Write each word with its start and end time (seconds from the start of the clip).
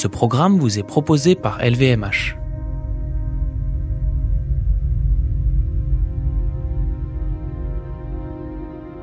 Ce 0.00 0.08
programme 0.08 0.58
vous 0.58 0.78
est 0.78 0.82
proposé 0.82 1.34
par 1.34 1.58
LVMH. 1.62 2.34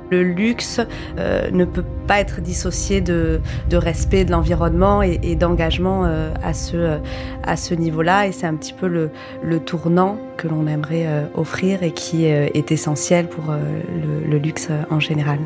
Le 0.09 0.23
luxe 0.23 0.81
euh, 1.19 1.51
ne 1.51 1.65
peut 1.65 1.85
pas 2.07 2.19
être 2.19 2.41
dissocié 2.41 3.01
de, 3.01 3.39
respect 3.71 4.25
de 4.25 4.31
l'environnement 4.31 5.03
et, 5.03 5.35
d'engagement 5.35 6.05
euh, 6.05 6.33
à 6.43 6.55
ce, 6.55 6.97
à 7.43 7.57
ce 7.57 7.75
niveau-là. 7.75 8.25
Et 8.25 8.31
c'est 8.31 8.47
un 8.47 8.55
petit 8.55 8.73
peu 8.73 8.87
le, 8.87 9.59
tournant 9.59 10.17
que 10.35 10.47
l'on 10.47 10.65
aimerait 10.65 11.05
euh, 11.05 11.25
offrir 11.35 11.83
et 11.83 11.91
qui 11.91 12.25
est 12.25 12.71
essentiel 12.71 13.27
pour 13.27 13.53
le 13.53 14.37
luxe 14.39 14.69
en 14.89 14.99
général. 14.99 15.37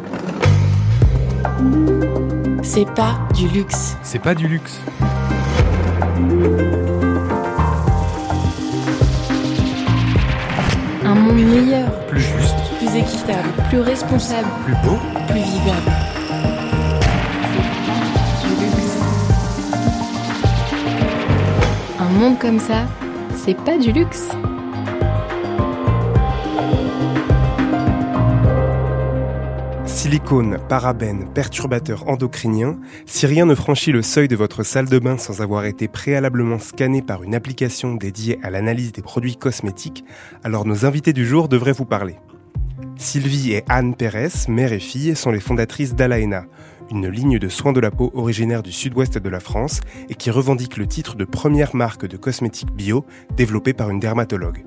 C'est 2.64 2.90
pas 2.94 3.18
du 3.34 3.48
luxe. 3.48 3.98
C'est 4.04 4.20
pas 4.20 4.36
du 4.36 4.48
luxe. 4.48 4.80
Un 11.04 11.16
monde 11.16 11.36
meilleur. 11.36 11.92
Plus 12.08 12.22
juste. 12.22 12.56
Plus 12.78 12.96
équitable. 12.96 13.50
Plus 13.70 13.80
responsable. 13.80 14.48
Plus 14.66 14.76
beau. 14.84 14.98
Plus 15.28 15.42
vivable. 15.42 15.92
Un 22.00 22.10
monde 22.20 22.38
comme 22.40 22.60
ça, 22.60 22.86
c'est 23.36 23.56
pas 23.56 23.78
du 23.78 23.92
luxe. 23.92 24.30
Silicone, 30.12 30.58
parabènes, 30.68 31.32
perturbateurs 31.34 32.10
endocriniens, 32.10 32.78
si 33.06 33.26
rien 33.26 33.46
ne 33.46 33.56
franchit 33.56 33.94
le 33.94 34.02
seuil 34.02 34.28
de 34.28 34.36
votre 34.36 34.64
salle 34.64 34.90
de 34.90 35.00
bain 35.00 35.18
sans 35.18 35.42
avoir 35.42 35.64
été 35.64 35.88
préalablement 35.88 36.60
scanné 36.60 37.02
par 37.02 37.24
une 37.24 37.34
application 37.34 37.96
dédiée 37.96 38.38
à 38.44 38.50
l'analyse 38.50 38.92
des 38.92 39.02
produits 39.02 39.38
cosmétiques, 39.38 40.04
alors 40.44 40.66
nos 40.66 40.86
invités 40.86 41.14
du 41.14 41.26
jour 41.26 41.48
devraient 41.48 41.72
vous 41.72 41.86
parler. 41.86 42.18
Sylvie 42.98 43.54
et 43.54 43.64
Anne 43.70 43.96
Pérez, 43.96 44.50
mère 44.50 44.74
et 44.74 44.80
fille, 44.80 45.16
sont 45.16 45.32
les 45.32 45.40
fondatrices 45.40 45.96
d'Alaena, 45.96 46.44
une 46.92 47.08
ligne 47.08 47.40
de 47.40 47.48
soins 47.48 47.72
de 47.72 47.80
la 47.80 47.90
peau 47.90 48.12
originaire 48.14 48.64
du 48.64 48.74
sud-ouest 48.74 49.18
de 49.18 49.30
la 49.30 49.40
France 49.40 49.80
et 50.10 50.16
qui 50.16 50.30
revendique 50.30 50.76
le 50.76 50.88
titre 50.88 51.16
de 51.16 51.24
première 51.24 51.74
marque 51.74 52.06
de 52.06 52.18
cosmétiques 52.18 52.74
bio 52.74 53.06
développée 53.38 53.72
par 53.72 53.90
une 53.90 54.02
dermatologue. 54.02 54.66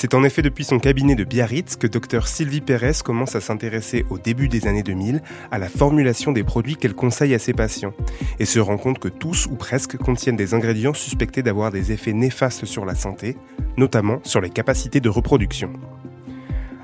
C'est 0.00 0.14
en 0.14 0.22
effet 0.22 0.42
depuis 0.42 0.62
son 0.62 0.78
cabinet 0.78 1.16
de 1.16 1.24
Biarritz 1.24 1.74
que 1.74 1.88
Dr 1.88 2.28
Sylvie 2.28 2.60
Pérez 2.60 2.92
commence 3.04 3.34
à 3.34 3.40
s'intéresser 3.40 4.06
au 4.10 4.18
début 4.18 4.46
des 4.46 4.68
années 4.68 4.84
2000 4.84 5.22
à 5.50 5.58
la 5.58 5.68
formulation 5.68 6.30
des 6.30 6.44
produits 6.44 6.76
qu'elle 6.76 6.94
conseille 6.94 7.34
à 7.34 7.40
ses 7.40 7.52
patients 7.52 7.92
et 8.38 8.44
se 8.44 8.60
rend 8.60 8.78
compte 8.78 9.00
que 9.00 9.08
tous 9.08 9.46
ou 9.46 9.56
presque 9.56 9.96
contiennent 9.96 10.36
des 10.36 10.54
ingrédients 10.54 10.94
suspectés 10.94 11.42
d'avoir 11.42 11.72
des 11.72 11.90
effets 11.90 12.12
néfastes 12.12 12.64
sur 12.64 12.84
la 12.84 12.94
santé, 12.94 13.36
notamment 13.76 14.20
sur 14.22 14.40
les 14.40 14.50
capacités 14.50 15.00
de 15.00 15.08
reproduction. 15.08 15.72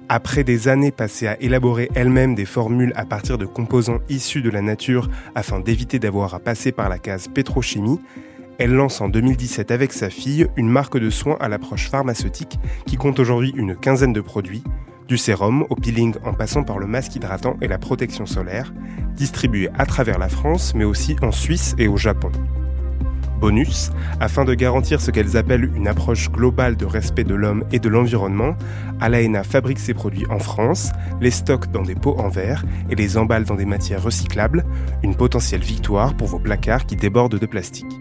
Après 0.09 0.43
des 0.43 0.67
années 0.67 0.91
passées 0.91 1.28
à 1.28 1.41
élaborer 1.41 1.91
elle-même 1.95 2.34
des 2.34 2.45
formules 2.45 2.93
à 2.97 3.05
partir 3.05 3.39
de 3.39 3.47
composants 3.47 4.01
issus 4.09 4.43
de 4.43 4.51
la 4.51 4.61
nature 4.61 5.09
afin 5.37 5.61
d'éviter 5.61 6.01
d'avoir 6.01 6.34
à 6.34 6.41
passer 6.41 6.73
par 6.73 6.89
la 6.89 6.99
case 6.99 7.28
pétrochimie, 7.28 8.01
elle 8.58 8.72
lance 8.72 9.00
en 9.00 9.08
2017 9.08 9.70
avec 9.70 9.92
sa 9.92 10.10
fille 10.10 10.47
une 10.56 10.69
marque 10.69 10.98
de 10.98 11.10
soins 11.10 11.36
à 11.41 11.48
l'approche 11.48 11.88
pharmaceutique 11.88 12.58
qui 12.86 12.97
compte 12.97 13.19
aujourd'hui 13.19 13.52
une 13.56 13.74
quinzaine 13.74 14.12
de 14.12 14.20
produits, 14.20 14.62
du 15.08 15.19
sérum 15.19 15.66
au 15.70 15.74
peeling 15.74 16.14
en 16.24 16.33
passant 16.33 16.62
par 16.62 16.78
le 16.78 16.86
masque 16.86 17.16
hydratant 17.16 17.56
et 17.60 17.69
la 17.69 17.78
protection 17.78 18.27
solaire, 18.27 18.72
distribués 19.14 19.70
à 19.77 19.86
travers 19.86 20.19
la 20.19 20.28
France 20.28 20.75
mais 20.75 20.84
aussi 20.84 21.16
en 21.22 21.32
Suisse 21.32 21.75
et 21.78 21.88
au 21.88 21.97
Japon. 21.97 22.30
Bonus, 23.41 23.91
afin 24.20 24.44
de 24.44 24.55
garantir 24.55 25.00
ce 25.00 25.10
qu'elles 25.10 25.36
appellent 25.36 25.70
une 25.75 25.88
approche 25.88 26.30
globale 26.30 26.77
de 26.77 26.86
respect 26.86 27.25
de 27.25 27.34
l'homme 27.34 27.64
et 27.72 27.78
de 27.78 27.88
l'environnement, 27.88 28.56
Alaena 29.00 29.42
fabrique 29.42 29.80
ses 29.80 29.92
produits 29.92 30.25
en 30.31 30.38
France, 30.38 30.93
les 31.20 31.32
stocke 31.32 31.70
dans 31.70 31.82
des 31.82 31.97
pots 31.97 32.16
en 32.19 32.28
verre 32.28 32.64
et 32.88 32.94
les 32.94 33.19
emballe 33.19 33.44
dans 33.44 33.56
des 33.56 33.66
matières 33.66 34.03
recyclables, 34.03 34.64
une 35.03 35.16
potentielle 35.16 35.62
victoire 35.62 36.16
pour 36.16 36.28
vos 36.28 36.38
placards 36.38 36.87
qui 36.87 36.97
débordent 36.97 37.38
de 37.38 37.47
plastique. 37.47 38.00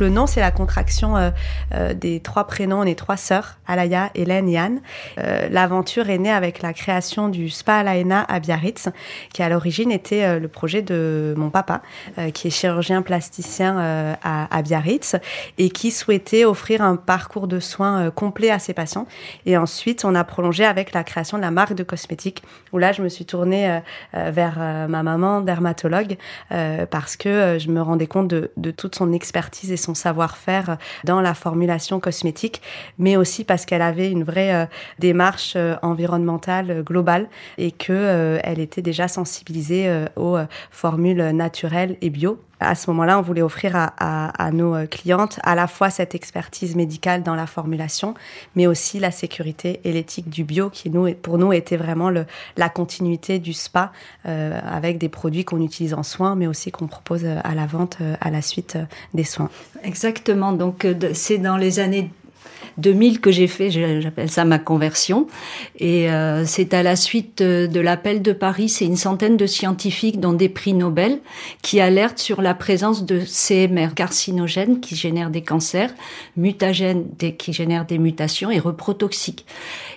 Le 0.00 0.08
nom, 0.08 0.26
c'est 0.26 0.40
la 0.40 0.50
contraction 0.50 1.18
euh, 1.18 1.30
euh, 1.74 1.92
des 1.92 2.20
trois 2.20 2.46
prénoms 2.46 2.84
des 2.84 2.94
trois 2.94 3.18
sœurs, 3.18 3.58
Alaya, 3.66 4.10
Hélène 4.14 4.48
et 4.48 4.58
Anne. 4.58 4.80
Euh, 5.18 5.46
l'aventure 5.50 6.08
est 6.08 6.16
née 6.16 6.32
avec 6.32 6.62
la 6.62 6.72
création 6.72 7.28
du 7.28 7.50
Spa 7.50 7.76
Alaena 7.76 8.22
à 8.22 8.40
Biarritz, 8.40 8.88
qui 9.34 9.42
à 9.42 9.50
l'origine 9.50 9.92
était 9.92 10.40
le 10.40 10.48
projet 10.48 10.80
de 10.80 11.34
mon 11.36 11.50
papa, 11.50 11.82
qui 12.32 12.48
est 12.48 12.50
chirurgien 12.50 13.02
plasticien 13.02 14.16
à, 14.22 14.62
Biarritz, 14.62 15.16
et 15.58 15.68
qui 15.68 15.90
souhaitait 15.90 16.44
offrir 16.46 16.80
un 16.80 16.96
parcours 16.96 17.46
de 17.46 17.60
soins 17.60 18.10
complet 18.10 18.50
à 18.50 18.58
ses 18.58 18.72
patients. 18.72 19.06
Et 19.44 19.56
ensuite, 19.58 20.04
on 20.04 20.14
a 20.14 20.24
prolongé 20.24 20.64
avec 20.64 20.92
la 20.92 21.04
création 21.04 21.36
de 21.36 21.42
la 21.42 21.50
marque 21.50 21.74
de 21.74 21.82
cosmétiques, 21.82 22.42
où 22.72 22.78
là, 22.78 22.92
je 22.92 23.02
me 23.02 23.08
suis 23.08 23.26
tournée 23.26 23.80
vers 24.14 24.58
ma 24.88 25.02
maman, 25.02 25.40
dermatologue, 25.42 26.16
parce 26.90 27.16
que 27.16 27.58
je 27.58 27.68
me 27.68 27.82
rendais 27.82 28.06
compte 28.06 28.28
de 28.28 28.70
toute 28.70 28.94
son 28.94 29.12
expertise 29.12 29.70
et 29.70 29.76
son 29.76 29.89
savoir-faire 29.94 30.76
dans 31.04 31.20
la 31.20 31.34
formulation 31.34 32.00
cosmétique, 32.00 32.62
mais 32.98 33.16
aussi 33.16 33.44
parce 33.44 33.66
qu'elle 33.66 33.82
avait 33.82 34.10
une 34.10 34.24
vraie 34.24 34.54
euh, 34.54 34.66
démarche 34.98 35.54
euh, 35.56 35.76
environnementale 35.82 36.70
euh, 36.70 36.82
globale 36.82 37.28
et 37.58 37.72
que 37.72 38.38
elle 38.42 38.58
était 38.58 38.82
déjà 38.82 39.08
sensibilisée 39.08 40.06
aux 40.16 40.38
formules 40.70 41.30
naturelles 41.30 41.96
et 42.00 42.10
bio 42.10 42.38
à 42.60 42.74
ce 42.74 42.90
moment-là, 42.90 43.18
on 43.18 43.22
voulait 43.22 43.42
offrir 43.42 43.72
à, 43.74 44.50
nos 44.52 44.86
clientes 44.86 45.40
à 45.42 45.54
la 45.54 45.66
fois 45.66 45.90
cette 45.90 46.14
expertise 46.14 46.76
médicale 46.76 47.22
dans 47.22 47.34
la 47.34 47.46
formulation, 47.46 48.14
mais 48.54 48.66
aussi 48.66 48.98
la 48.98 49.10
sécurité 49.10 49.80
et 49.84 49.92
l'éthique 49.92 50.28
du 50.28 50.44
bio, 50.44 50.70
qui 50.70 50.90
pour 51.22 51.38
nous 51.38 51.52
était 51.52 51.76
vraiment 51.76 52.10
la 52.10 52.68
continuité 52.68 53.38
du 53.38 53.52
spa, 53.52 53.92
euh, 54.26 54.58
avec 54.64 54.98
des 54.98 55.08
produits 55.08 55.44
qu'on 55.44 55.60
utilise 55.60 55.94
en 55.94 56.02
soins, 56.02 56.36
mais 56.36 56.46
aussi 56.46 56.70
qu'on 56.70 56.86
propose 56.86 57.24
à 57.24 57.54
la 57.54 57.66
vente 57.66 57.98
euh, 58.00 58.16
à 58.20 58.30
la 58.30 58.42
suite 58.42 58.76
euh, 58.76 58.84
des 59.14 59.24
soins. 59.24 59.50
Exactement. 59.82 60.52
Donc 60.52 60.86
c'est 61.14 61.38
dans 61.38 61.56
les 61.56 61.80
années 61.80 62.10
2000 62.80 63.20
que 63.20 63.30
j'ai 63.30 63.46
fait, 63.46 63.70
j'appelle 63.70 64.30
ça 64.30 64.44
ma 64.44 64.58
conversion. 64.58 65.26
Et 65.78 66.10
euh, 66.10 66.44
c'est 66.46 66.74
à 66.74 66.82
la 66.82 66.96
suite 66.96 67.40
euh, 67.40 67.66
de 67.66 67.80
l'appel 67.80 68.22
de 68.22 68.32
Paris, 68.32 68.68
c'est 68.68 68.86
une 68.86 68.96
centaine 68.96 69.36
de 69.36 69.46
scientifiques, 69.46 70.20
dont 70.20 70.32
des 70.32 70.48
prix 70.48 70.74
Nobel, 70.74 71.20
qui 71.62 71.80
alertent 71.80 72.18
sur 72.18 72.42
la 72.42 72.54
présence 72.54 73.04
de 73.04 73.20
CMR 73.20 73.94
carcinogènes 73.94 74.80
qui 74.80 74.96
génèrent 74.96 75.30
des 75.30 75.42
cancers, 75.42 75.92
mutagènes 76.36 77.06
qui 77.38 77.52
génèrent 77.52 77.86
des 77.86 77.98
mutations 77.98 78.50
et 78.50 78.58
reprotoxiques. 78.58 79.46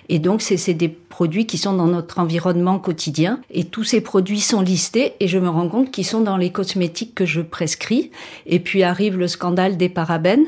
Et 0.08 0.18
donc 0.18 0.42
c'est 0.42 0.74
des 0.74 0.88
produits 0.88 1.46
qui 1.46 1.58
sont 1.58 1.74
dans 1.74 1.86
notre 1.86 2.18
environnement 2.18 2.78
quotidien. 2.78 3.40
Et 3.50 3.64
tous 3.64 3.84
ces 3.84 4.00
produits 4.00 4.40
sont 4.40 4.60
listés 4.60 5.14
et 5.20 5.28
je 5.28 5.38
me 5.38 5.48
rends 5.48 5.68
compte 5.68 5.90
qu'ils 5.90 6.06
sont 6.06 6.20
dans 6.20 6.36
les 6.36 6.50
cosmétiques 6.50 7.14
que 7.14 7.24
je 7.24 7.40
prescris. 7.40 8.10
Et 8.46 8.60
puis 8.60 8.82
arrive 8.82 9.16
le 9.16 9.28
scandale 9.28 9.76
des 9.76 9.88
parabènes 9.88 10.46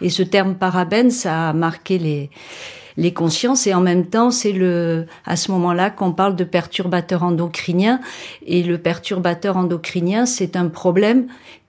et 0.00 0.10
ce 0.10 0.22
terme 0.22 0.54
parabène, 0.54 1.10
ça 1.10 1.50
a 1.50 1.52
marqué 1.52 1.98
les, 1.98 2.30
les 2.96 3.12
consciences 3.12 3.66
et 3.66 3.74
en 3.74 3.80
même 3.80 4.06
temps, 4.06 4.30
c'est 4.30 4.52
le, 4.52 5.06
à 5.24 5.36
ce 5.36 5.50
moment-là 5.52 5.90
qu'on 5.90 6.12
parle 6.12 6.36
de 6.36 6.44
perturbateur 6.44 7.22
endocrinien 7.22 8.00
et 8.46 8.62
le 8.62 8.78
perturbateur 8.78 9.56
endocrinien, 9.56 10.26
c'est 10.26 10.56
un 10.56 10.68
problème 10.68 11.26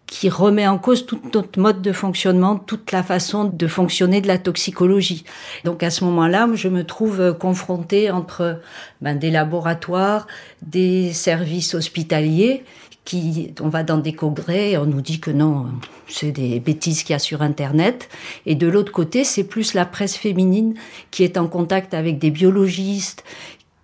qui 0.07 0.27
remet 0.29 0.67
en 0.67 0.77
cause 0.77 1.05
tout 1.05 1.21
notre 1.33 1.57
mode 1.57 1.81
de 1.81 1.93
fonctionnement, 1.93 2.57
toute 2.57 2.91
la 2.91 3.01
façon 3.01 3.45
de 3.45 3.67
fonctionner 3.67 4.19
de 4.19 4.27
la 4.27 4.37
toxicologie. 4.37 5.23
Donc 5.63 5.83
à 5.83 5.89
ce 5.89 6.03
moment-là, 6.03 6.49
je 6.53 6.67
me 6.67 6.83
trouve 6.83 7.37
confrontée 7.39 8.11
entre 8.11 8.59
ben, 8.99 9.17
des 9.17 9.31
laboratoires, 9.31 10.27
des 10.61 11.13
services 11.13 11.75
hospitaliers 11.75 12.65
qui, 13.05 13.53
on 13.59 13.69
va 13.69 13.83
dans 13.83 13.97
des 13.97 14.13
congrès, 14.13 14.77
on 14.77 14.85
nous 14.85 15.01
dit 15.01 15.19
que 15.19 15.31
non, 15.31 15.67
c'est 16.07 16.31
des 16.31 16.59
bêtises 16.59 17.03
qu'il 17.03 17.13
y 17.13 17.15
a 17.15 17.19
sur 17.19 17.41
Internet. 17.41 18.09
Et 18.45 18.55
de 18.55 18.67
l'autre 18.67 18.91
côté, 18.91 19.23
c'est 19.23 19.43
plus 19.43 19.73
la 19.73 19.85
presse 19.85 20.15
féminine 20.15 20.75
qui 21.09 21.23
est 21.23 21.37
en 21.37 21.47
contact 21.47 21.93
avec 21.93 22.19
des 22.19 22.31
biologistes, 22.31 23.23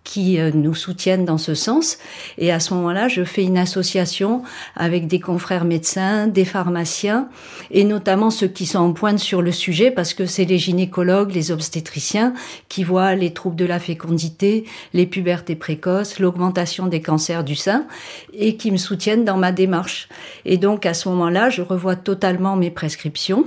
qui 0.07 0.39
euh, 0.39 0.51
nous 0.53 0.73
soutiennent 0.73 1.25
dans 1.25 1.37
ce 1.37 1.53
sens. 1.53 1.97
Et 2.37 2.53
à 2.53 2.61
ce 2.61 2.73
moment-là, 2.73 3.09
je 3.09 3.25
fais 3.25 3.43
une 3.43 3.57
association 3.57 4.41
avec 4.77 5.05
des 5.05 5.19
confrères 5.19 5.65
médecins, 5.65 6.27
des 6.27 6.45
pharmaciens, 6.45 7.27
et 7.71 7.83
notamment 7.83 8.29
ceux 8.29 8.47
qui 8.47 8.65
sont 8.65 8.79
en 8.79 8.93
pointe 8.93 9.19
sur 9.19 9.41
le 9.41 9.51
sujet, 9.51 9.91
parce 9.91 10.13
que 10.13 10.25
c'est 10.25 10.45
les 10.45 10.57
gynécologues, 10.57 11.35
les 11.35 11.51
obstétriciens 11.51 12.33
qui 12.69 12.85
voient 12.85 13.15
les 13.15 13.33
troubles 13.33 13.57
de 13.57 13.65
la 13.65 13.79
fécondité, 13.79 14.63
les 14.93 15.05
pubertés 15.05 15.57
précoces, 15.57 16.19
l'augmentation 16.19 16.87
des 16.87 17.01
cancers 17.01 17.43
du 17.43 17.55
sein, 17.55 17.85
et 18.33 18.55
qui 18.55 18.71
me 18.71 18.77
soutiennent 18.77 19.25
dans 19.25 19.37
ma 19.37 19.51
démarche. 19.51 20.07
Et 20.45 20.55
donc 20.55 20.85
à 20.85 20.93
ce 20.93 21.09
moment-là, 21.09 21.49
je 21.49 21.61
revois 21.61 21.97
totalement 21.97 22.55
mes 22.55 22.71
prescriptions. 22.71 23.43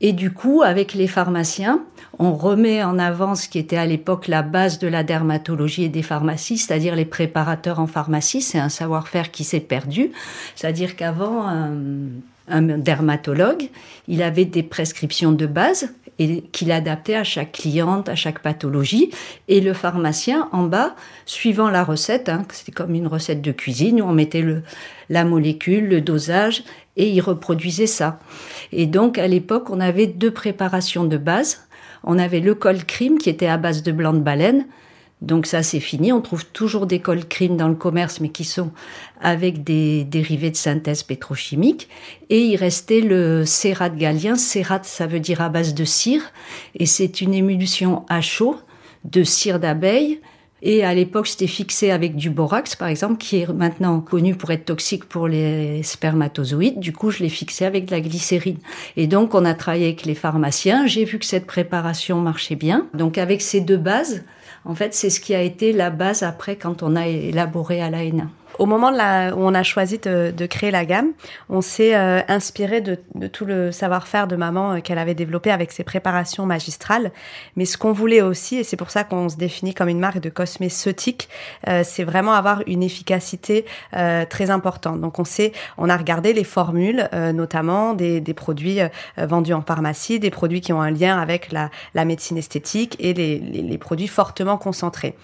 Et 0.00 0.12
du 0.12 0.32
coup, 0.32 0.62
avec 0.62 0.94
les 0.94 1.08
pharmaciens, 1.08 1.82
on 2.18 2.34
remet 2.34 2.82
en 2.82 2.98
avant 2.98 3.34
ce 3.34 3.48
qui 3.48 3.58
était 3.58 3.76
à 3.76 3.86
l'époque 3.86 4.26
la 4.26 4.42
base 4.42 4.78
de 4.78 4.88
la 4.88 5.04
dermatologie 5.04 5.84
et 5.84 5.88
des 5.88 6.02
pharmacies, 6.02 6.58
c'est-à-dire 6.58 6.96
les 6.96 7.04
préparateurs 7.04 7.78
en 7.78 7.86
pharmacie. 7.86 8.42
C'est 8.42 8.58
un 8.58 8.68
savoir-faire 8.68 9.30
qui 9.30 9.44
s'est 9.44 9.60
perdu. 9.60 10.10
C'est-à-dire 10.56 10.96
qu'avant, 10.96 11.46
un, 12.48 12.62
dermatologue, 12.62 13.68
il 14.08 14.22
avait 14.22 14.46
des 14.46 14.62
prescriptions 14.62 15.32
de 15.32 15.46
base 15.46 15.92
et 16.18 16.42
qu'il 16.50 16.72
adaptait 16.72 17.14
à 17.14 17.22
chaque 17.22 17.52
cliente, 17.52 18.08
à 18.08 18.16
chaque 18.16 18.40
pathologie. 18.40 19.10
Et 19.46 19.60
le 19.60 19.72
pharmacien, 19.72 20.48
en 20.50 20.64
bas, 20.64 20.96
suivant 21.26 21.70
la 21.70 21.84
recette, 21.84 22.28
hein, 22.28 22.44
c'était 22.52 22.72
comme 22.72 22.94
une 22.94 23.06
recette 23.06 23.40
de 23.40 23.52
cuisine, 23.52 24.02
où 24.02 24.04
on 24.04 24.12
mettait 24.12 24.44
la 25.08 25.24
molécule, 25.24 25.88
le 25.88 26.00
dosage, 26.00 26.64
et 26.96 27.08
il 27.08 27.20
reproduisait 27.20 27.86
ça. 27.86 28.18
Et 28.72 28.86
donc, 28.86 29.18
à 29.18 29.28
l'époque, 29.28 29.70
on 29.70 29.78
avait 29.78 30.08
deux 30.08 30.32
préparations 30.32 31.04
de 31.04 31.16
base. 31.16 31.67
On 32.08 32.18
avait 32.18 32.40
le 32.40 32.56
col 32.56 32.84
crime, 32.84 33.18
qui 33.18 33.30
était 33.30 33.46
à 33.46 33.56
base 33.56 33.84
de 33.84 33.92
blanc 33.92 34.12
de 34.12 34.18
baleine, 34.18 34.66
donc 35.20 35.46
ça, 35.46 35.62
c'est 35.62 35.80
fini. 35.80 36.12
On 36.12 36.20
trouve 36.20 36.46
toujours 36.46 36.86
des 36.86 37.00
cols 37.00 37.26
crime 37.26 37.56
dans 37.56 37.68
le 37.68 37.74
commerce, 37.74 38.20
mais 38.20 38.28
qui 38.28 38.44
sont 38.44 38.70
avec 39.20 39.64
des 39.64 40.04
dérivés 40.04 40.50
de 40.50 40.56
synthèse 40.56 41.02
pétrochimique. 41.02 41.88
Et 42.30 42.40
il 42.40 42.56
restait 42.56 43.00
le 43.00 43.44
cérat 43.44 43.90
galien. 43.90 44.36
Cérat, 44.36 44.80
ça 44.84 45.06
veut 45.06 45.20
dire 45.20 45.40
à 45.40 45.48
base 45.48 45.74
de 45.74 45.84
cire. 45.84 46.22
Et 46.76 46.86
c'est 46.86 47.20
une 47.20 47.34
émulsion 47.34 48.04
à 48.08 48.20
chaud 48.20 48.56
de 49.04 49.24
cire 49.24 49.58
d'abeille. 49.58 50.20
Et 50.62 50.84
à 50.84 50.92
l'époque, 50.92 51.28
c'était 51.28 51.46
fixé 51.46 51.90
avec 51.90 52.16
du 52.16 52.30
borax, 52.30 52.74
par 52.74 52.88
exemple, 52.88 53.18
qui 53.18 53.36
est 53.36 53.48
maintenant 53.52 54.00
connu 54.00 54.34
pour 54.34 54.50
être 54.50 54.64
toxique 54.64 55.04
pour 55.04 55.28
les 55.28 55.82
spermatozoïdes. 55.84 56.80
Du 56.80 56.92
coup, 56.92 57.10
je 57.10 57.22
l'ai 57.22 57.28
fixé 57.28 57.64
avec 57.64 57.86
de 57.86 57.92
la 57.92 58.00
glycérine. 58.00 58.58
Et 58.96 59.06
donc, 59.06 59.34
on 59.34 59.44
a 59.44 59.54
travaillé 59.54 59.86
avec 59.86 60.04
les 60.04 60.16
pharmaciens. 60.16 60.86
J'ai 60.86 61.04
vu 61.04 61.18
que 61.18 61.26
cette 61.26 61.46
préparation 61.46 62.20
marchait 62.20 62.56
bien. 62.56 62.88
Donc, 62.92 63.18
avec 63.18 63.40
ces 63.40 63.60
deux 63.60 63.76
bases, 63.76 64.24
en 64.64 64.74
fait, 64.74 64.94
c'est 64.94 65.10
ce 65.10 65.20
qui 65.20 65.34
a 65.34 65.42
été 65.42 65.72
la 65.72 65.90
base 65.90 66.24
après 66.24 66.56
quand 66.56 66.82
on 66.82 66.96
a 66.96 67.06
élaboré 67.06 67.80
à 67.80 67.90
l'AENA. 67.90 68.28
Au 68.58 68.66
moment 68.66 68.88
où 68.90 69.40
on 69.40 69.54
a 69.54 69.62
choisi 69.62 69.98
de, 69.98 70.46
créer 70.46 70.72
la 70.72 70.84
gamme, 70.84 71.12
on 71.48 71.60
s'est 71.60 71.94
euh, 71.94 72.20
inspiré 72.26 72.80
de, 72.80 72.98
tout 73.28 73.44
le 73.44 73.70
savoir-faire 73.70 74.26
de 74.26 74.34
maman 74.34 74.72
euh, 74.72 74.80
qu'elle 74.80 74.98
avait 74.98 75.14
développé 75.14 75.52
avec 75.52 75.70
ses 75.70 75.84
préparations 75.84 76.44
magistrales. 76.44 77.12
Mais 77.54 77.66
ce 77.66 77.78
qu'on 77.78 77.92
voulait 77.92 78.20
aussi, 78.20 78.56
et 78.56 78.64
c'est 78.64 78.76
pour 78.76 78.90
ça 78.90 79.04
qu'on 79.04 79.28
se 79.28 79.36
définit 79.36 79.74
comme 79.74 79.88
une 79.88 80.00
marque 80.00 80.18
de 80.18 80.28
cosmétique, 80.28 81.28
euh, 81.68 81.82
c'est 81.84 82.02
vraiment 82.02 82.32
avoir 82.32 82.62
une 82.66 82.82
efficacité 82.82 83.64
très 83.92 84.50
importante. 84.50 85.00
Donc 85.00 85.18
on 85.18 85.24
sait, 85.24 85.52
on 85.76 85.88
a 85.88 85.96
regardé 85.96 86.32
les 86.32 86.44
formules, 86.44 87.08
notamment 87.12 87.94
des, 87.94 88.20
produits 88.34 88.80
vendus 89.16 89.52
en 89.52 89.62
pharmacie, 89.62 90.18
des 90.18 90.30
produits 90.30 90.60
qui 90.60 90.72
ont 90.72 90.80
un 90.80 90.90
lien 90.90 91.18
avec 91.18 91.52
la, 91.52 91.70
médecine 92.04 92.38
esthétique 92.38 92.96
et 92.98 93.14
les, 93.14 93.38
les, 93.38 93.78
produits 93.78 94.08
fortement 94.08 94.56
concentrés. 94.56 95.16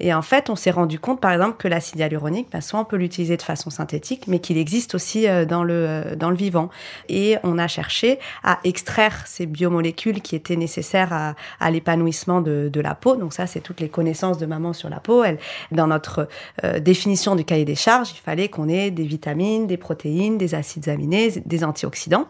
Et 0.00 0.12
en 0.12 0.22
fait, 0.22 0.50
on 0.50 0.56
s'est 0.56 0.70
rendu 0.70 0.98
compte, 0.98 1.20
par 1.20 1.32
exemple, 1.32 1.56
que 1.58 1.68
l'acide 1.68 1.98
hyaluronique, 1.98 2.48
bah, 2.52 2.60
soit 2.60 2.81
on 2.82 2.84
peut 2.84 2.96
l'utiliser 2.96 3.36
de 3.36 3.42
façon 3.42 3.70
synthétique, 3.70 4.26
mais 4.26 4.40
qu'il 4.40 4.58
existe 4.58 4.94
aussi 4.94 5.28
euh, 5.28 5.44
dans 5.44 5.64
le, 5.64 5.74
euh, 5.74 6.16
dans 6.16 6.30
le 6.30 6.36
vivant. 6.36 6.68
Et 7.08 7.36
on 7.42 7.58
a 7.58 7.68
cherché 7.68 8.18
à 8.42 8.58
extraire 8.64 9.24
ces 9.26 9.46
biomolécules 9.46 10.20
qui 10.20 10.36
étaient 10.36 10.56
nécessaires 10.56 11.34
à, 11.60 11.70
l'épanouissement 11.70 12.40
de, 12.40 12.70
la 12.74 12.94
peau. 12.94 13.16
Donc 13.16 13.32
ça, 13.32 13.46
c'est 13.46 13.60
toutes 13.60 13.80
les 13.80 13.88
connaissances 13.88 14.38
de 14.38 14.46
maman 14.46 14.72
sur 14.72 14.88
la 14.88 14.98
peau. 14.98 15.24
Dans 15.70 15.86
notre 15.86 16.28
euh, 16.64 16.80
définition 16.80 17.36
du 17.36 17.44
cahier 17.44 17.64
des 17.64 17.76
charges, 17.76 18.10
il 18.10 18.20
fallait 18.20 18.48
qu'on 18.48 18.68
ait 18.68 18.90
des 18.90 19.04
vitamines, 19.04 19.66
des 19.66 19.76
protéines, 19.76 20.36
des 20.36 20.54
acides 20.54 20.88
aminés, 20.88 21.32
des 21.46 21.64
antioxydants. 21.64 22.26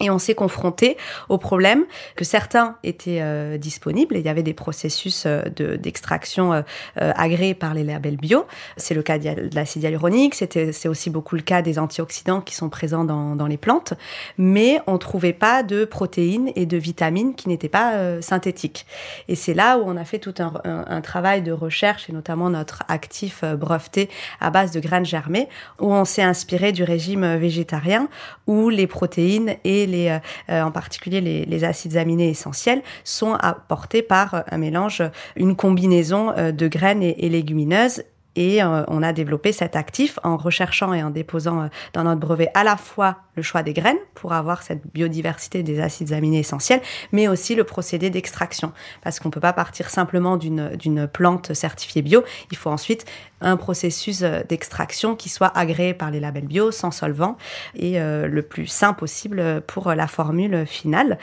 Et 0.00 0.10
on 0.10 0.18
s'est 0.18 0.34
confronté 0.34 0.96
au 1.28 1.38
problème 1.38 1.84
que 2.14 2.24
certains 2.24 2.76
étaient 2.84 3.20
euh, 3.20 3.58
disponibles. 3.58 4.16
il 4.16 4.24
y 4.24 4.28
avait 4.28 4.44
des 4.44 4.54
processus 4.54 5.24
euh, 5.26 5.42
d'extraction 5.76 6.52
euh, 6.52 6.62
agréés 6.96 7.54
par 7.54 7.74
les 7.74 7.82
labels 7.82 8.16
bio. 8.16 8.46
C'est 8.76 8.94
le 8.94 9.02
cas 9.02 9.18
de 9.18 9.54
l'acide 9.54 9.82
hyaluronique. 9.82 10.34
C'est 10.34 10.88
aussi 10.88 11.10
beaucoup 11.10 11.34
le 11.34 11.42
cas 11.42 11.62
des 11.62 11.78
antioxydants 11.78 12.40
qui 12.40 12.54
sont 12.54 12.68
présents 12.68 13.04
dans, 13.04 13.34
dans 13.34 13.46
les 13.46 13.56
plantes. 13.56 13.94
Mais 14.36 14.80
on 14.86 14.98
trouvait 14.98 15.32
pas 15.32 15.62
de 15.62 15.84
protéines 15.84 16.50
et 16.54 16.66
de 16.66 16.76
vitamines 16.76 17.34
qui 17.34 17.48
n'étaient 17.48 17.68
pas 17.68 18.20
synthétiques. 18.20 18.86
Et 19.28 19.34
c'est 19.34 19.54
là 19.54 19.78
où 19.78 19.82
on 19.86 19.96
a 19.96 20.04
fait 20.04 20.18
tout 20.18 20.34
un, 20.38 20.52
un, 20.64 21.00
travail 21.00 21.42
de 21.42 21.52
recherche 21.52 22.08
et 22.08 22.12
notamment 22.12 22.50
notre 22.50 22.82
actif 22.88 23.44
breveté 23.44 24.08
à 24.40 24.50
base 24.50 24.70
de 24.72 24.80
graines 24.80 25.06
germées 25.06 25.48
où 25.80 25.92
on 25.92 26.04
s'est 26.04 26.22
inspiré 26.22 26.72
du 26.72 26.84
régime 26.84 27.36
végétarien 27.36 28.08
où 28.46 28.68
les 28.68 28.86
protéines 28.86 29.56
et 29.64 29.87
les, 29.88 30.08
euh, 30.08 30.18
euh, 30.50 30.62
en 30.62 30.70
particulier 30.70 31.20
les, 31.20 31.64
acides 31.64 31.96
aminés 31.96 32.28
essentiels, 32.28 32.82
sont 33.04 33.34
apportés 33.34 34.02
par 34.02 34.44
un 34.50 34.58
mélange, 34.58 35.02
une 35.36 35.56
combinaison 35.56 36.32
euh, 36.36 36.52
de 36.52 36.68
graines 36.68 37.02
et 37.02 37.28
légumineuses 37.28 38.04
et 38.36 38.62
euh, 38.62 38.84
on 38.88 39.02
a 39.02 39.12
développé 39.12 39.52
cet 39.52 39.76
actif 39.76 40.18
en 40.22 40.36
recherchant 40.36 40.94
et 40.94 41.02
en 41.02 41.10
déposant 41.10 41.62
euh, 41.62 41.66
dans 41.92 42.04
notre 42.04 42.20
brevet 42.20 42.50
à 42.54 42.62
la 42.64 42.76
fois 42.76 43.16
le 43.34 43.42
choix 43.42 43.62
des 43.62 43.72
graines 43.72 43.98
pour 44.14 44.32
avoir 44.32 44.62
cette 44.62 44.86
biodiversité 44.92 45.62
des 45.62 45.80
acides 45.80 46.12
aminés 46.12 46.38
essentiels, 46.38 46.80
mais 47.12 47.28
aussi 47.28 47.54
le 47.54 47.64
procédé 47.64 48.10
d'extraction. 48.10 48.72
Parce 49.02 49.18
qu'on 49.18 49.28
ne 49.28 49.32
peut 49.32 49.40
pas 49.40 49.52
partir 49.52 49.90
simplement 49.90 50.36
d'une 50.36 51.08
plante 51.08 51.52
certifiée 51.54 52.02
bio. 52.02 52.22
Il 52.50 52.56
faut 52.56 52.70
ensuite 52.70 53.06
un 53.40 53.56
processus 53.56 54.22
euh, 54.22 54.42
d'extraction 54.48 55.16
qui 55.16 55.28
soit 55.28 55.56
agréé 55.56 55.94
par 55.94 56.10
les 56.10 56.20
labels 56.20 56.46
bio, 56.46 56.70
sans 56.70 56.90
solvant, 56.90 57.36
et 57.74 57.98
le 57.98 58.40
plus 58.42 58.66
sain 58.66 58.92
possible 58.92 59.62
pour 59.66 59.92
la 59.92 60.06
formule 60.06 60.66
finale. 60.66 61.18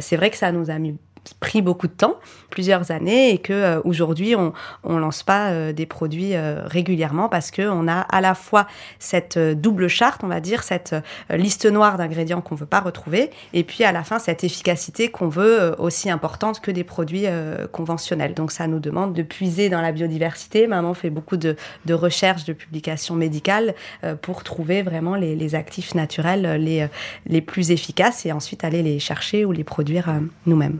C'est 0.00 0.16
vrai 0.16 0.30
que 0.30 0.36
ça 0.36 0.52
nous 0.52 0.70
a 0.70 0.78
mis 0.78 0.96
pris 1.34 1.62
beaucoup 1.62 1.86
de 1.86 1.92
temps, 1.92 2.16
plusieurs 2.50 2.90
années, 2.90 3.30
et 3.30 3.38
que 3.38 3.52
euh, 3.52 3.80
aujourd'hui 3.84 4.34
on 4.34 4.52
on 4.84 4.98
lance 4.98 5.22
pas 5.22 5.50
euh, 5.50 5.72
des 5.72 5.86
produits 5.86 6.34
euh, 6.34 6.62
régulièrement 6.66 7.28
parce 7.28 7.50
que 7.50 7.62
on 7.68 7.88
a 7.88 8.00
à 8.00 8.20
la 8.20 8.34
fois 8.34 8.66
cette 8.98 9.38
double 9.38 9.88
charte, 9.88 10.22
on 10.24 10.28
va 10.28 10.40
dire, 10.40 10.62
cette 10.62 10.94
liste 11.30 11.66
noire 11.66 11.98
d'ingrédients 11.98 12.40
qu'on 12.40 12.54
veut 12.54 12.66
pas 12.66 12.80
retrouver, 12.80 13.30
et 13.52 13.64
puis 13.64 13.84
à 13.84 13.92
la 13.92 14.04
fin 14.04 14.18
cette 14.18 14.44
efficacité 14.44 15.10
qu'on 15.10 15.28
veut 15.28 15.74
aussi 15.78 16.10
importante 16.10 16.60
que 16.60 16.70
des 16.70 16.84
produits 16.84 17.26
conventionnels. 17.72 18.34
Donc 18.34 18.52
ça 18.52 18.66
nous 18.66 18.78
demande 18.78 19.12
de 19.12 19.22
puiser 19.22 19.68
dans 19.68 19.80
la 19.80 19.92
biodiversité. 19.92 20.66
Maman 20.66 20.94
fait 20.94 21.10
beaucoup 21.10 21.36
de, 21.36 21.56
de 21.84 21.94
recherches, 21.94 22.44
de 22.44 22.52
publications 22.52 23.14
médicales 23.14 23.74
pour 24.22 24.42
trouver 24.44 24.82
vraiment 24.82 25.14
les, 25.14 25.36
les, 25.36 25.54
actifs 25.54 25.94
naturels 25.94 26.62
les 26.62 26.86
les 27.26 27.40
plus 27.40 27.70
efficaces 27.70 28.26
et 28.26 28.32
ensuite 28.32 28.64
aller 28.64 28.82
les 28.82 28.98
chercher 28.98 29.44
ou 29.44 29.52
les 29.52 29.64
produire 29.64 30.20
nous-mêmes. 30.46 30.78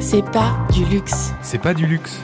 C'est 0.00 0.24
pas 0.30 0.66
du 0.72 0.84
luxe. 0.84 1.32
C'est 1.42 1.60
pas 1.60 1.74
du 1.74 1.86
luxe. 1.86 2.20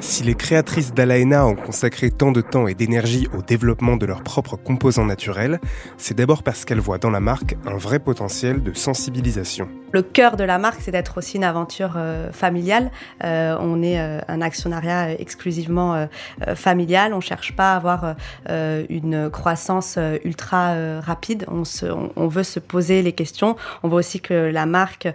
Si 0.00 0.22
les 0.22 0.34
créatrices 0.34 0.94
d'Alaena 0.94 1.46
ont 1.46 1.54
consacré 1.54 2.10
tant 2.10 2.32
de 2.32 2.40
temps 2.40 2.66
et 2.66 2.74
d'énergie 2.74 3.28
au 3.36 3.42
développement 3.42 3.96
de 3.96 4.06
leurs 4.06 4.22
propres 4.22 4.56
composants 4.56 5.04
naturels, 5.04 5.60
c'est 5.96 6.16
d'abord 6.16 6.42
parce 6.42 6.64
qu'elles 6.64 6.80
voient 6.80 6.98
dans 6.98 7.10
la 7.10 7.20
marque 7.20 7.56
un 7.66 7.76
vrai 7.76 7.98
potentiel 7.98 8.62
de 8.62 8.72
sensibilisation. 8.72 9.68
Le 9.90 10.02
cœur 10.02 10.36
de 10.36 10.44
la 10.44 10.58
marque, 10.58 10.80
c'est 10.82 10.90
d'être 10.90 11.16
aussi 11.16 11.36
une 11.36 11.44
aventure 11.44 11.94
euh, 11.96 12.30
familiale. 12.30 12.90
Euh, 13.24 13.56
on 13.60 13.82
est 13.82 13.98
euh, 13.98 14.20
un 14.28 14.42
actionnariat 14.42 15.12
exclusivement 15.12 16.08
familial. 16.54 17.14
On 17.14 17.20
cherche 17.20 17.54
pas 17.56 17.72
à 17.72 17.76
avoir 17.76 18.14
une 18.48 19.30
croissance 19.30 19.98
ultra 20.24 21.00
rapide. 21.00 21.44
On, 21.48 21.64
se, 21.64 21.86
on, 21.86 22.28
veut 22.28 22.42
se 22.42 22.60
poser 22.60 23.02
les 23.02 23.12
questions. 23.12 23.56
On 23.82 23.88
veut 23.88 23.96
aussi 23.96 24.20
que 24.20 24.34
la 24.34 24.66
marque 24.66 25.08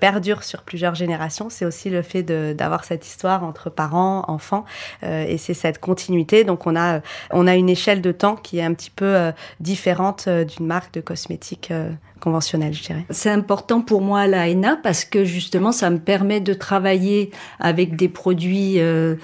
perdure 0.00 0.42
sur 0.42 0.62
plusieurs 0.62 0.94
générations. 0.94 1.50
C'est 1.50 1.64
aussi 1.64 1.90
le 1.90 2.02
fait 2.02 2.22
d'avoir 2.22 2.84
cette 2.84 3.06
histoire 3.06 3.44
entre 3.44 3.70
parents, 3.70 4.24
enfants, 4.28 4.64
et 5.02 5.38
c'est 5.38 5.54
cette 5.54 5.78
continuité. 5.78 6.44
Donc 6.44 6.66
on 6.66 6.76
a 6.76 7.00
on 7.30 7.46
a 7.46 7.54
une 7.54 7.68
échelle 7.68 8.02
de 8.02 8.12
temps 8.12 8.36
qui 8.36 8.58
est 8.58 8.64
un 8.64 8.74
petit 8.74 8.90
peu 8.90 9.32
différente 9.60 10.28
d'une 10.28 10.66
marque 10.66 10.92
de 10.94 11.00
cosmétiques 11.00 11.72
conventionnelle, 12.20 12.74
je 12.74 12.82
dirais. 12.82 13.04
C'est 13.10 13.30
important 13.30 13.80
pour 13.80 14.00
moi 14.00 14.26
la 14.26 14.46
l'AENA 14.46 14.78
parce 14.82 15.04
que 15.04 15.24
justement 15.24 15.72
ça 15.72 15.90
me 15.90 15.98
permet 15.98 16.40
de 16.40 16.54
travailler 16.54 17.30
avec 17.60 17.96
des 17.96 18.08
produits 18.08 18.80
euh, 18.80 19.16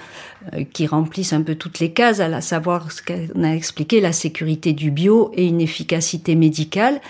euh, 0.53 0.63
qui 0.71 0.87
remplissent 0.87 1.33
un 1.33 1.41
peu 1.41 1.55
toutes 1.55 1.79
les 1.79 1.91
cases, 1.91 2.19
à 2.19 2.41
savoir 2.41 2.91
ce 2.91 3.01
qu'on 3.01 3.43
a 3.43 3.49
expliqué, 3.49 4.01
la 4.01 4.13
sécurité 4.13 4.73
du 4.73 4.91
bio 4.91 5.31
et 5.33 5.45
une 5.45 5.61
efficacité 5.61 6.35
médicale. 6.35 7.01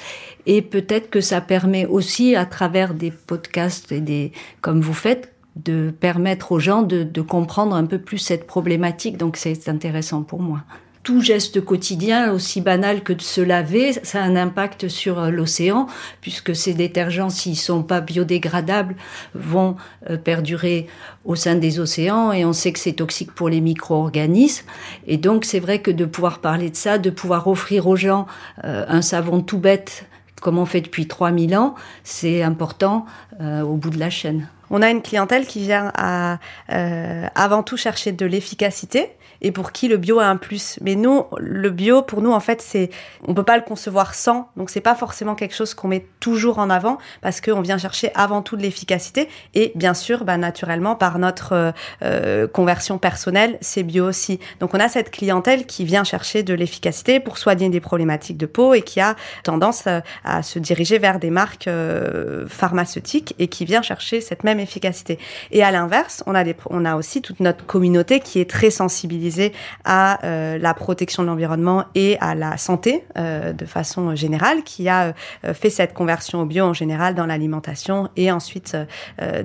Et 0.46 0.62
peut-être 0.62 1.10
que 1.10 1.22
ça 1.22 1.42
permet 1.42 1.86
aussi, 1.86 2.36
à 2.36 2.46
travers 2.46 2.94
des 2.94 3.12
podcasts 3.12 3.92
et 3.92 4.02
des, 4.02 4.32
comme 4.62 4.82
vous 4.82 4.94
faites, 4.94 5.34
de 5.56 5.94
permettre 5.98 6.52
aux 6.52 6.60
gens 6.60 6.82
de, 6.82 7.04
de 7.04 7.22
comprendre 7.22 7.76
un 7.76 7.86
peu 7.86 8.00
plus 8.00 8.18
cette 8.18 8.48
problématique. 8.48 9.18
Donc 9.18 9.38
c'est 9.38 9.70
intéressant 9.70 10.24
pour 10.24 10.42
moi 10.42 10.64
tout 11.04 11.22
geste 11.22 11.64
quotidien, 11.64 12.32
aussi 12.32 12.62
banal 12.62 13.04
que 13.04 13.14
de 13.14 13.22
se 13.22 13.42
laver, 13.42 13.94
ça 14.04 14.22
a 14.22 14.26
un 14.26 14.36
impact 14.36 14.88
sur 14.88 15.20
euh, 15.20 15.30
l'océan, 15.30 15.88
puisque 16.22 16.56
ces 16.56 16.74
détergents, 16.74 17.30
s'ils 17.30 17.58
sont 17.58 17.84
pas 17.84 18.02
biodégradables, 18.02 18.96
vont 19.36 19.76
euh, 20.10 20.18
perdurer 20.18 20.88
au 21.26 21.36
sein 21.36 21.56
des 21.56 21.80
océans, 21.80 22.32
et 22.32 22.46
on 22.46 22.54
sait 22.54 22.72
que 22.72 22.80
c'est 22.80 22.94
toxique 22.94 23.34
pour 23.34 23.50
les 23.50 23.62
micro-organismes. 23.62 24.66
Et 25.06 25.18
donc, 25.18 25.46
c'est 25.46 25.60
vrai 25.60 25.80
que 25.80 25.92
de 25.92 26.06
pouvoir 26.06 26.40
parler 26.40 26.70
de 26.70 26.76
ça, 26.76 26.98
de 26.98 27.10
pouvoir 27.10 27.48
offrir 27.48 27.88
aux 27.88 27.98
gens 27.98 28.26
euh, 28.64 28.86
un 28.88 29.02
savon 29.02 29.42
tout 29.42 29.60
bête 29.60 30.06
comme 30.44 30.60
on 30.60 30.66
fait 30.66 30.82
depuis 30.82 31.08
3000 31.08 31.56
ans, 31.56 31.74
c'est 32.04 32.44
important 32.44 33.06
euh, 33.40 33.62
au 33.62 33.78
bout 33.78 33.90
de 33.90 33.98
la 33.98 34.10
chaîne. 34.10 34.50
On 34.70 34.82
a 34.82 34.90
une 34.90 35.02
clientèle 35.02 35.48
qui 35.48 35.60
vient 35.60 35.92
à 35.96 36.38
euh, 36.72 37.26
avant 37.34 37.64
tout 37.64 37.78
chercher 37.78 38.12
de 38.12 38.26
l'efficacité 38.26 39.12
et 39.44 39.52
pour 39.52 39.74
qui 39.74 39.90
le 39.90 39.98
bio 39.98 40.20
a 40.20 40.26
un 40.26 40.38
plus. 40.38 40.80
Mais 40.82 40.96
nous, 40.96 41.26
le 41.38 41.70
bio, 41.70 42.02
pour 42.02 42.22
nous, 42.22 42.32
en 42.32 42.40
fait, 42.40 42.62
c'est, 42.62 42.90
on 43.28 43.34
peut 43.34 43.44
pas 43.44 43.58
le 43.58 43.64
concevoir 43.64 44.16
sans. 44.16 44.50
Donc, 44.56 44.70
c'est 44.70 44.82
pas 44.82 44.96
forcément 44.96 45.36
quelque 45.36 45.54
chose 45.54 45.74
qu'on 45.74 45.90
met 45.90 46.08
toujours 46.22 46.60
en 46.60 46.70
avant 46.70 46.98
parce 47.22 47.42
qu'on 47.42 47.62
vient 47.62 47.78
chercher 47.78 48.12
avant 48.16 48.42
tout 48.42 48.56
de 48.56 48.62
l'efficacité. 48.62 49.28
Et 49.54 49.74
bien 49.76 49.94
sûr, 49.94 50.24
bah, 50.24 50.38
naturellement, 50.38 50.96
par 50.96 51.20
notre 51.20 51.54
euh, 51.54 51.72
euh, 52.04 52.48
conversion 52.48 52.98
personnelle, 52.98 53.58
c'est 53.60 53.84
bio 53.84 54.08
aussi. 54.08 54.40
Donc, 54.62 54.74
on 54.74 54.80
a 54.80 54.88
cette 54.88 55.12
clientèle 55.12 55.66
qui 55.66 55.84
vient 55.84 56.06
chercher 56.06 56.44
de 56.44 56.54
l'efficacité 56.54 57.20
pour 57.20 57.38
soigner 57.38 57.70
des 57.70 57.82
problématiques 57.82 58.38
de 58.38 58.46
peau 58.46 58.74
et 58.74 58.82
qui 58.82 59.02
a 59.02 59.16
tendance 59.44 59.88
à, 59.88 60.04
à 60.24 60.42
se 60.42 60.58
diriger 60.58 61.00
vers 61.00 61.20
des 61.20 61.30
marques 61.30 61.68
euh, 61.68 62.46
pharmaceutiques 62.48 63.36
et 63.40 63.50
qui 63.50 63.66
vient 63.66 63.82
chercher 63.82 64.22
cette 64.22 64.46
même 64.46 64.62
efficacité. 64.62 65.20
Et 65.52 65.64
à 65.64 65.72
l'inverse, 65.72 66.24
on 66.28 66.34
a 66.34 66.46
des, 66.46 66.56
on 66.70 66.86
a 66.86 66.96
aussi 66.96 67.22
toute 67.22 67.42
notre 67.42 67.66
communauté 67.66 68.22
qui 68.22 68.40
est 68.40 68.50
très 68.50 68.70
sensibilisée 68.70 69.33
à 69.86 70.26
euh, 70.26 70.58
la 70.58 70.74
protection 70.74 71.24
de 71.24 71.28
l'environnement 71.28 71.86
et 71.96 72.18
à 72.20 72.36
la 72.36 72.58
santé 72.58 73.04
euh, 73.18 73.54
de 73.54 73.66
façon 73.66 74.16
générale, 74.16 74.64
qui 74.64 74.90
a 74.90 75.14
euh, 75.46 75.54
fait 75.54 75.70
cette 75.70 75.94
conversion 75.94 76.42
au 76.42 76.46
bio 76.46 76.66
en 76.66 76.74
général 76.74 77.16
dans 77.16 77.26
l'alimentation 77.26 78.10
et 78.16 78.32
ensuite 78.32 78.78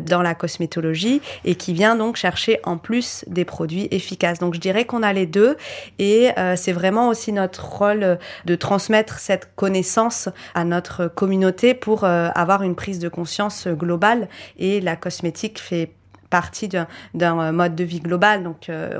dans 0.06 0.22
la 0.22 0.34
cosmétologie 0.34 1.20
et 1.44 1.54
qui 1.54 1.72
vient 1.72 1.96
donc 1.96 2.16
chercher 2.16 2.60
en 2.64 2.76
plus 2.76 3.24
des 3.26 3.44
produits 3.44 3.88
efficaces. 3.90 4.38
Donc 4.38 4.54
je 4.54 4.60
dirais 4.60 4.84
qu'on 4.84 5.02
a 5.02 5.12
les 5.12 5.26
deux 5.26 5.56
et 5.98 6.30
c'est 6.56 6.72
vraiment 6.72 7.08
aussi 7.08 7.32
notre 7.32 7.64
rôle 7.64 8.18
de 8.44 8.54
transmettre 8.54 9.18
cette 9.18 9.54
connaissance 9.54 10.28
à 10.54 10.64
notre 10.64 11.08
communauté 11.08 11.74
pour 11.74 12.04
avoir 12.04 12.62
une 12.62 12.74
prise 12.74 12.98
de 12.98 13.08
conscience 13.08 13.68
globale 13.68 14.28
et 14.58 14.80
la 14.80 14.96
cosmétique 14.96 15.60
fait 15.60 15.92
partie 16.30 16.68
d'un 16.68 16.86
euh, 17.14 17.52
mode 17.52 17.74
de 17.74 17.84
vie 17.84 18.00
global. 18.00 18.42
Donc, 18.42 18.68
euh, 18.68 18.98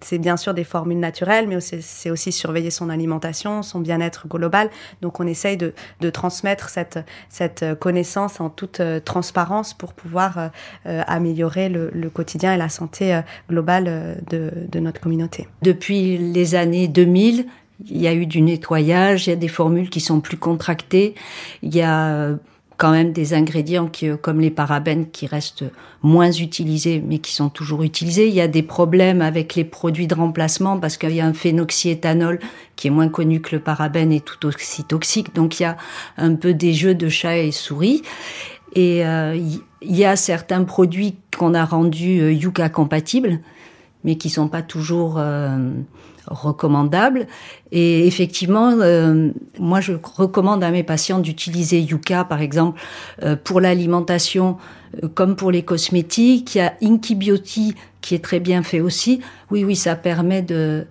c'est 0.00 0.18
bien 0.18 0.36
sûr 0.36 0.54
des 0.54 0.64
formules 0.64 0.98
naturelles, 0.98 1.46
mais 1.48 1.58
c'est 1.60 2.10
aussi 2.10 2.32
surveiller 2.32 2.70
son 2.70 2.88
alimentation, 2.88 3.62
son 3.62 3.80
bien-être 3.80 4.28
global. 4.28 4.70
Donc, 5.02 5.20
on 5.20 5.26
essaye 5.26 5.56
de, 5.56 5.74
de, 6.00 6.10
transmettre 6.10 6.68
cette, 6.68 6.98
cette 7.28 7.64
connaissance 7.78 8.40
en 8.40 8.50
toute 8.50 8.80
euh, 8.80 9.00
transparence 9.00 9.74
pour 9.74 9.92
pouvoir 9.92 10.50
améliorer 10.84 11.68
le, 11.68 11.90
le, 11.92 12.10
quotidien 12.10 12.54
et 12.54 12.56
la 12.56 12.68
santé 12.68 13.20
globale 13.48 14.18
de, 14.30 14.52
de 14.68 14.80
notre 14.80 15.00
communauté. 15.00 15.48
Depuis 15.62 16.18
les 16.18 16.54
années 16.54 16.88
2000, 16.88 17.46
il 17.86 18.00
y 18.00 18.06
a 18.06 18.14
eu 18.14 18.26
du 18.26 18.40
nettoyage, 18.40 19.26
il 19.26 19.30
y 19.30 19.32
a 19.32 19.36
des 19.36 19.48
formules 19.48 19.90
qui 19.90 20.00
sont 20.00 20.20
plus 20.20 20.36
contractées, 20.36 21.14
il 21.62 21.74
y 21.74 21.82
a 21.82 22.36
quand 22.76 22.90
même 22.90 23.12
des 23.12 23.34
ingrédients 23.34 23.86
qui, 23.86 24.08
euh, 24.08 24.16
comme 24.16 24.40
les 24.40 24.50
parabènes 24.50 25.10
qui 25.10 25.26
restent 25.26 25.64
moins 26.02 26.32
utilisés 26.32 27.02
mais 27.06 27.18
qui 27.18 27.32
sont 27.32 27.48
toujours 27.48 27.82
utilisés. 27.82 28.28
Il 28.28 28.34
y 28.34 28.40
a 28.40 28.48
des 28.48 28.62
problèmes 28.62 29.22
avec 29.22 29.54
les 29.54 29.64
produits 29.64 30.06
de 30.06 30.14
remplacement 30.14 30.78
parce 30.78 30.96
qu'il 30.96 31.12
y 31.12 31.20
a 31.20 31.26
un 31.26 31.32
phénoxyéthanol 31.32 32.38
qui 32.76 32.88
est 32.88 32.90
moins 32.90 33.08
connu 33.08 33.40
que 33.40 33.54
le 33.56 33.62
parabène 33.62 34.12
et 34.12 34.20
tout 34.20 34.46
aussi 34.46 34.84
toxique. 34.84 35.34
Donc 35.34 35.60
il 35.60 35.64
y 35.64 35.66
a 35.66 35.76
un 36.16 36.34
peu 36.34 36.54
des 36.54 36.72
jeux 36.72 36.94
de 36.94 37.08
chat 37.08 37.38
et 37.38 37.52
souris. 37.52 38.02
Et 38.74 39.06
euh, 39.06 39.36
il 39.36 39.96
y 39.96 40.04
a 40.04 40.16
certains 40.16 40.64
produits 40.64 41.16
qu'on 41.36 41.54
a 41.54 41.64
rendus 41.64 42.20
euh, 42.20 42.32
Yuka 42.32 42.68
compatibles 42.68 43.40
mais 44.04 44.16
qui 44.16 44.30
sont 44.30 44.48
pas 44.48 44.62
toujours 44.62 45.18
recommandable. 46.26 47.26
Et 47.72 48.06
effectivement, 48.06 48.70
euh, 48.80 49.30
moi, 49.58 49.80
je 49.80 49.92
recommande 50.02 50.62
à 50.64 50.70
mes 50.70 50.82
patients 50.82 51.18
d'utiliser 51.18 51.80
Yuka, 51.80 52.24
par 52.24 52.40
exemple, 52.40 52.80
euh, 53.22 53.36
pour 53.36 53.60
l'alimentation 53.60 54.56
euh, 55.02 55.08
comme 55.08 55.36
pour 55.36 55.50
les 55.50 55.62
cosmétiques. 55.62 56.54
Il 56.54 56.58
y 56.58 56.60
a 56.60 56.74
Inky 56.82 57.14
Beauty 57.14 57.74
qui 58.00 58.14
est 58.14 58.24
très 58.24 58.40
bien 58.40 58.62
fait 58.62 58.80
aussi. 58.80 59.20
Oui, 59.50 59.64
oui, 59.64 59.76
ça 59.76 59.96
permet 59.96 60.42
de... 60.42 60.86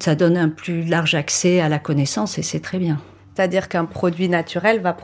Ça 0.00 0.16
donne 0.16 0.36
un 0.36 0.48
plus 0.48 0.82
large 0.84 1.14
accès 1.14 1.60
à 1.60 1.68
la 1.68 1.78
connaissance 1.78 2.38
et 2.38 2.42
c'est 2.42 2.58
très 2.58 2.78
bien. 2.78 2.98
C'est-à-dire 3.36 3.68
qu'un 3.68 3.84
produit 3.84 4.30
naturel 4.30 4.80
va, 4.80 4.96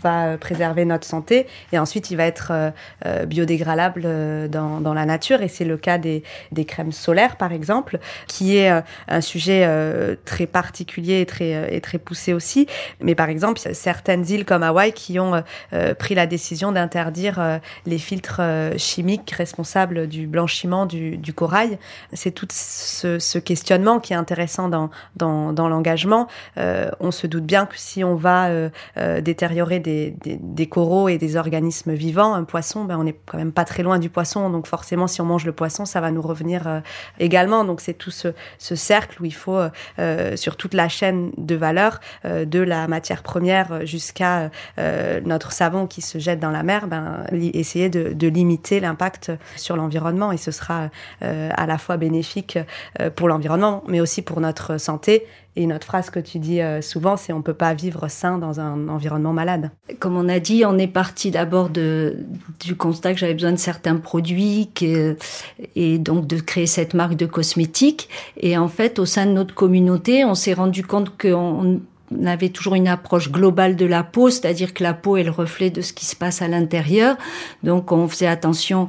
va 0.00 0.26
euh, 0.26 0.36
préserver 0.36 0.84
notre 0.84 1.04
santé 1.04 1.48
et 1.72 1.78
ensuite 1.78 2.12
il 2.12 2.16
va 2.16 2.24
être 2.24 2.52
euh, 2.52 2.70
euh, 3.04 3.26
biodégradable 3.26 4.48
dans, 4.48 4.80
dans, 4.80 4.94
la 4.94 5.06
nature. 5.06 5.42
Et 5.42 5.48
c'est 5.48 5.64
le 5.64 5.76
cas 5.76 5.98
des, 5.98 6.22
des, 6.52 6.64
crèmes 6.64 6.92
solaires, 6.92 7.34
par 7.34 7.50
exemple, 7.52 7.98
qui 8.28 8.56
est 8.56 8.70
un 9.08 9.20
sujet 9.20 9.66
très 10.24 10.46
particulier 10.46 11.20
et 11.20 11.26
très, 11.26 11.74
et 11.74 11.80
très 11.80 11.98
poussé 11.98 12.32
aussi. 12.32 12.66
Mais 13.00 13.14
par 13.14 13.28
exemple, 13.28 13.58
certaines 13.72 14.28
îles 14.28 14.44
comme 14.44 14.62
Hawaï 14.62 14.92
qui 14.92 15.18
ont 15.18 15.42
pris 15.98 16.14
la 16.14 16.26
décision 16.26 16.72
d'interdire 16.72 17.60
les 17.86 17.98
filtres 17.98 18.40
chimiques 18.76 19.30
responsables 19.30 20.06
du 20.06 20.26
blanchiment 20.26 20.86
du, 20.86 21.16
du 21.16 21.32
corail. 21.32 21.78
C'est 22.12 22.32
tout 22.32 22.46
ce, 22.50 23.18
ce, 23.18 23.38
questionnement 23.38 24.00
qui 24.00 24.12
est 24.12 24.16
intéressant 24.16 24.68
dans, 24.68 24.90
dans, 25.16 25.52
dans 25.52 25.68
l'engagement. 25.68 26.28
on 26.56 27.10
se 27.10 27.26
doute 27.26 27.44
bien 27.44 27.66
que 27.66 27.79
si 27.80 28.04
on 28.04 28.14
va 28.14 28.48
euh, 28.48 28.68
euh, 28.98 29.20
détériorer 29.20 29.80
des, 29.80 30.14
des, 30.22 30.66
coraux 30.66 31.08
et 31.08 31.16
des 31.16 31.36
organismes 31.36 31.94
vivants, 31.94 32.34
un 32.34 32.44
poisson, 32.44 32.84
ben, 32.84 32.98
on 32.98 33.04
n'est 33.04 33.16
quand 33.26 33.38
même 33.38 33.52
pas 33.52 33.64
très 33.64 33.82
loin 33.82 33.98
du 33.98 34.10
poisson. 34.10 34.50
Donc 34.50 34.66
forcément, 34.66 35.06
si 35.06 35.20
on 35.20 35.24
mange 35.24 35.46
le 35.46 35.52
poisson, 35.52 35.86
ça 35.86 36.00
va 36.00 36.10
nous 36.10 36.20
revenir 36.20 36.68
euh, 36.68 36.80
également. 37.18 37.64
Donc 37.64 37.80
c'est 37.80 37.94
tout 37.94 38.10
ce, 38.10 38.28
ce, 38.58 38.74
cercle 38.74 39.22
où 39.22 39.24
il 39.24 39.34
faut, 39.34 39.60
sur 40.36 40.56
toute 40.56 40.74
la 40.74 40.88
chaîne 40.88 41.32
de 41.36 41.54
valeur, 41.54 42.00
de 42.24 42.60
la 42.60 42.88
matière 42.88 43.22
première 43.22 43.86
jusqu'à 43.86 44.50
notre 45.24 45.52
savon 45.52 45.86
qui 45.86 46.00
se 46.00 46.18
jette 46.18 46.40
dans 46.40 46.50
la 46.50 46.62
mer, 46.62 46.86
ben, 46.86 47.24
essayer 47.32 47.88
de, 47.88 48.12
de 48.12 48.28
limiter 48.28 48.80
l'impact 48.80 49.32
sur 49.56 49.76
l'environnement. 49.76 50.32
Et 50.32 50.36
ce 50.36 50.50
sera 50.50 50.88
à 51.20 51.66
la 51.66 51.78
fois 51.78 51.96
bénéfique 51.96 52.58
pour 53.16 53.28
l'environnement, 53.28 53.82
mais 53.86 54.00
aussi 54.00 54.22
pour 54.22 54.40
notre 54.40 54.78
santé 54.78 55.26
et 55.56 55.66
notre 55.66 55.86
phrase 55.86 56.10
que 56.10 56.20
tu 56.20 56.38
dis 56.38 56.60
euh, 56.60 56.80
souvent, 56.80 57.16
c'est 57.16 57.32
on 57.32 57.42
peut 57.42 57.54
pas 57.54 57.74
vivre 57.74 58.06
sain 58.08 58.38
dans 58.38 58.60
un 58.60 58.88
environnement 58.88 59.32
malade. 59.32 59.70
Comme 59.98 60.16
on 60.16 60.28
a 60.28 60.38
dit, 60.38 60.64
on 60.64 60.78
est 60.78 60.86
parti 60.86 61.32
d'abord 61.32 61.70
du 61.70 62.76
constat 62.76 63.14
que 63.14 63.18
j'avais 63.18 63.34
besoin 63.34 63.52
de 63.52 63.58
certains 63.58 63.96
produits 63.96 64.70
et 65.74 65.98
donc 65.98 66.26
de 66.26 66.38
créer 66.38 66.66
cette 66.66 66.94
marque 66.94 67.16
de 67.16 67.26
cosmétiques. 67.26 68.08
Et 68.36 68.56
en 68.56 68.68
fait, 68.68 69.00
au 69.00 69.06
sein 69.06 69.26
de 69.26 69.32
notre 69.32 69.54
communauté, 69.54 70.24
on 70.24 70.36
s'est 70.36 70.54
rendu 70.54 70.84
compte 70.84 71.18
qu'on 71.18 71.80
avait 72.24 72.50
toujours 72.50 72.76
une 72.76 72.88
approche 72.88 73.30
globale 73.32 73.74
de 73.74 73.86
la 73.86 74.04
peau, 74.04 74.30
c'est-à-dire 74.30 74.72
que 74.72 74.84
la 74.84 74.94
peau 74.94 75.16
est 75.16 75.24
le 75.24 75.32
reflet 75.32 75.70
de 75.70 75.80
ce 75.80 75.92
qui 75.92 76.06
se 76.06 76.14
passe 76.14 76.42
à 76.42 76.48
l'intérieur. 76.48 77.16
Donc 77.64 77.90
on 77.90 78.06
faisait 78.06 78.28
attention 78.28 78.88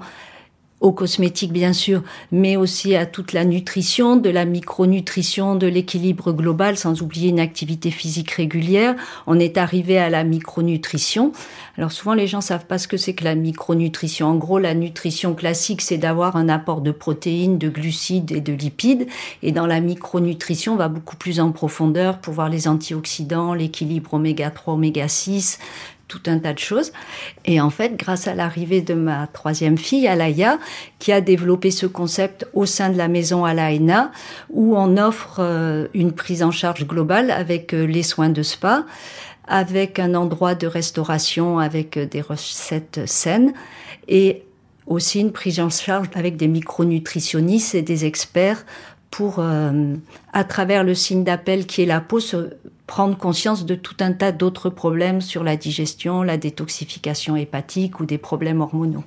aux 0.81 0.91
cosmétiques 0.91 1.53
bien 1.53 1.73
sûr, 1.73 2.01
mais 2.31 2.57
aussi 2.57 2.95
à 2.95 3.05
toute 3.05 3.33
la 3.33 3.45
nutrition, 3.45 4.17
de 4.17 4.29
la 4.29 4.45
micronutrition, 4.45 5.55
de 5.55 5.67
l'équilibre 5.67 6.33
global, 6.33 6.75
sans 6.75 7.01
oublier 7.01 7.29
une 7.29 7.39
activité 7.39 7.91
physique 7.91 8.31
régulière. 8.31 8.95
On 9.27 9.39
est 9.39 9.57
arrivé 9.57 9.97
à 9.99 10.09
la 10.09 10.23
micronutrition. 10.23 11.31
Alors 11.77 11.91
souvent 11.91 12.15
les 12.15 12.27
gens 12.27 12.41
savent 12.41 12.65
pas 12.65 12.79
ce 12.79 12.87
que 12.87 12.97
c'est 12.97 13.13
que 13.13 13.23
la 13.23 13.35
micronutrition. 13.35 14.27
En 14.27 14.35
gros, 14.35 14.59
la 14.59 14.73
nutrition 14.73 15.35
classique, 15.35 15.81
c'est 15.81 15.97
d'avoir 15.97 16.35
un 16.35 16.49
apport 16.49 16.81
de 16.81 16.91
protéines, 16.91 17.57
de 17.57 17.69
glucides 17.69 18.31
et 18.31 18.41
de 18.41 18.53
lipides. 18.53 19.07
Et 19.43 19.51
dans 19.51 19.67
la 19.67 19.79
micronutrition, 19.79 20.73
on 20.73 20.77
va 20.77 20.89
beaucoup 20.89 21.15
plus 21.15 21.39
en 21.39 21.51
profondeur 21.51 22.17
pour 22.19 22.33
voir 22.33 22.49
les 22.49 22.67
antioxydants, 22.67 23.53
l'équilibre 23.53 24.15
oméga 24.15 24.49
3, 24.49 24.73
oméga 24.73 25.07
6, 25.07 25.59
tout 26.11 26.29
un 26.29 26.39
tas 26.39 26.51
de 26.51 26.59
choses. 26.59 26.91
Et 27.45 27.61
en 27.61 27.69
fait, 27.69 27.95
grâce 27.95 28.27
à 28.27 28.35
l'arrivée 28.35 28.81
de 28.81 28.93
ma 28.93 29.27
troisième 29.27 29.77
fille, 29.77 30.07
Alaya, 30.07 30.59
qui 30.99 31.13
a 31.13 31.21
développé 31.21 31.71
ce 31.71 31.85
concept 31.85 32.45
au 32.53 32.65
sein 32.65 32.89
de 32.89 32.97
la 32.97 33.07
maison 33.07 33.45
Alaina, 33.45 34.11
où 34.49 34.75
on 34.75 34.97
offre 34.97 35.37
euh, 35.39 35.87
une 35.93 36.11
prise 36.11 36.43
en 36.43 36.51
charge 36.51 36.85
globale 36.85 37.31
avec 37.31 37.73
euh, 37.73 37.85
les 37.85 38.03
soins 38.03 38.29
de 38.29 38.43
spa, 38.43 38.85
avec 39.47 39.99
un 39.99 40.13
endroit 40.13 40.53
de 40.53 40.67
restauration 40.67 41.59
avec 41.59 41.95
euh, 41.95 42.05
des 42.05 42.21
recettes 42.21 43.01
saines 43.05 43.53
et 44.09 44.43
aussi 44.85 45.21
une 45.21 45.31
prise 45.31 45.61
en 45.61 45.69
charge 45.69 46.07
avec 46.13 46.35
des 46.35 46.49
micronutritionnistes 46.49 47.75
et 47.75 47.81
des 47.81 48.03
experts 48.03 48.65
pour, 49.11 49.43
à 50.33 50.43
travers 50.45 50.83
le 50.83 50.95
signe 50.95 51.23
d'appel 51.23 51.67
qui 51.67 51.83
est 51.83 51.85
la 51.85 52.01
peau, 52.01 52.19
se 52.19 52.51
prendre 52.87 53.17
conscience 53.17 53.65
de 53.65 53.75
tout 53.75 53.95
un 53.99 54.11
tas 54.11 54.31
d'autres 54.31 54.69
problèmes 54.69 55.21
sur 55.21 55.43
la 55.43 55.55
digestion, 55.55 56.23
la 56.23 56.37
détoxification 56.37 57.35
hépatique 57.35 57.99
ou 57.99 58.05
des 58.05 58.17
problèmes 58.17 58.61
hormonaux. 58.61 59.03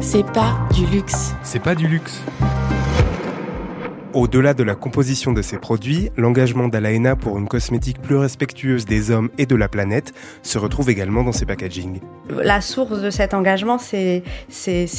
C'est 0.00 0.26
pas 0.32 0.58
du 0.74 0.86
luxe. 0.86 1.34
C'est 1.42 1.62
pas 1.62 1.74
du 1.74 1.86
luxe. 1.86 2.22
Au-delà 4.14 4.52
de 4.52 4.62
la 4.62 4.74
composition 4.74 5.32
de 5.32 5.40
ces 5.40 5.56
produits, 5.56 6.10
l'engagement 6.18 6.68
d'Alaena 6.68 7.16
pour 7.16 7.38
une 7.38 7.48
cosmétique 7.48 7.98
plus 8.02 8.16
respectueuse 8.16 8.84
des 8.84 9.10
hommes 9.10 9.30
et 9.38 9.46
de 9.46 9.56
la 9.56 9.68
planète 9.68 10.12
se 10.42 10.58
retrouve 10.58 10.90
également 10.90 11.24
dans 11.24 11.32
ses 11.32 11.46
packaging. 11.46 12.00
La 12.28 12.60
source 12.60 13.00
de 13.00 13.08
cet 13.08 13.32
engagement, 13.32 13.78
c'est 13.78 14.22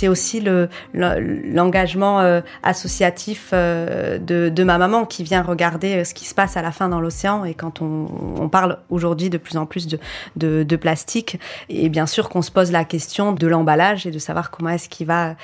aussi 0.08 0.42
le 0.42 0.68
l'engagement 0.94 2.22
euh, 2.22 2.42
associatif 2.64 3.52
euh, 3.54 4.18
de, 4.18 4.64
ma 4.64 4.80
maman 4.80 5.06
qui 5.06 5.24
vient 5.24 5.44
regarder 5.44 5.98
euh, 5.98 6.04
ce 6.04 6.14
qui 6.16 6.26
se 6.26 6.34
passe 6.34 6.58
à 6.58 6.64
la 6.64 6.72
fin 6.72 6.90
dans 6.90 7.00
l'océan 7.00 7.46
et 7.46 7.54
quand 7.54 7.82
on, 7.82 8.50
parle 8.50 8.80
aujourd'hui 8.90 9.30
de 9.30 9.38
plus 9.38 9.58
en 9.58 9.66
plus 9.66 9.88
de 10.36 10.76
plastique 10.76 11.40
et 11.70 11.90
bien 11.90 12.06
sûr 12.06 12.30
qu'on 12.30 12.42
se 12.42 12.52
pose 12.52 12.72
la 12.72 12.84
question 12.84 13.32
de 13.32 13.48
l'emballage 13.48 14.06
et 14.06 14.12
de 14.12 14.20
savoir 14.20 14.52
comment 14.52 14.70
est-ce 14.70 14.90
qu'il 14.90 15.08
va 15.08 15.36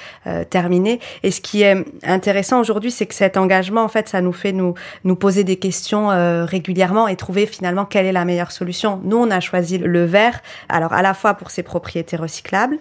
terminer. 0.50 1.00
Et 1.24 1.32
ce 1.32 1.42
qui 1.42 1.64
est 1.64 1.86
intéressant 2.04 2.60
aujourd'hui, 2.60 2.92
c'est 2.92 3.08
que 3.08 3.16
cet 3.16 3.38
engagement 3.38 3.59
en 3.84 3.88
fait, 3.88 4.10
ça 4.10 4.22
nous 4.22 4.34
fait 4.34 4.54
nous, 4.54 4.76
poser 5.16 5.44
des 5.44 5.58
questions 5.58 6.12
euh, 6.12 6.46
régulièrement 6.46 7.08
et 7.08 7.16
trouver 7.16 7.46
finalement 7.46 7.86
quelle 7.86 8.06
est 8.06 8.12
la 8.12 8.26
meilleure 8.26 8.52
solution. 8.52 9.02
Nous, 9.04 9.18
on 9.18 9.32
a 9.32 9.40
choisi 9.40 9.78
le 9.78 10.06
verre, 10.06 10.42
alors 10.70 10.94
à 10.94 11.02
la 11.02 11.14
fois 11.14 11.34
pour 11.34 11.52
ses 11.52 11.64
propriétés 11.64 12.16
recyclables, 12.16 12.78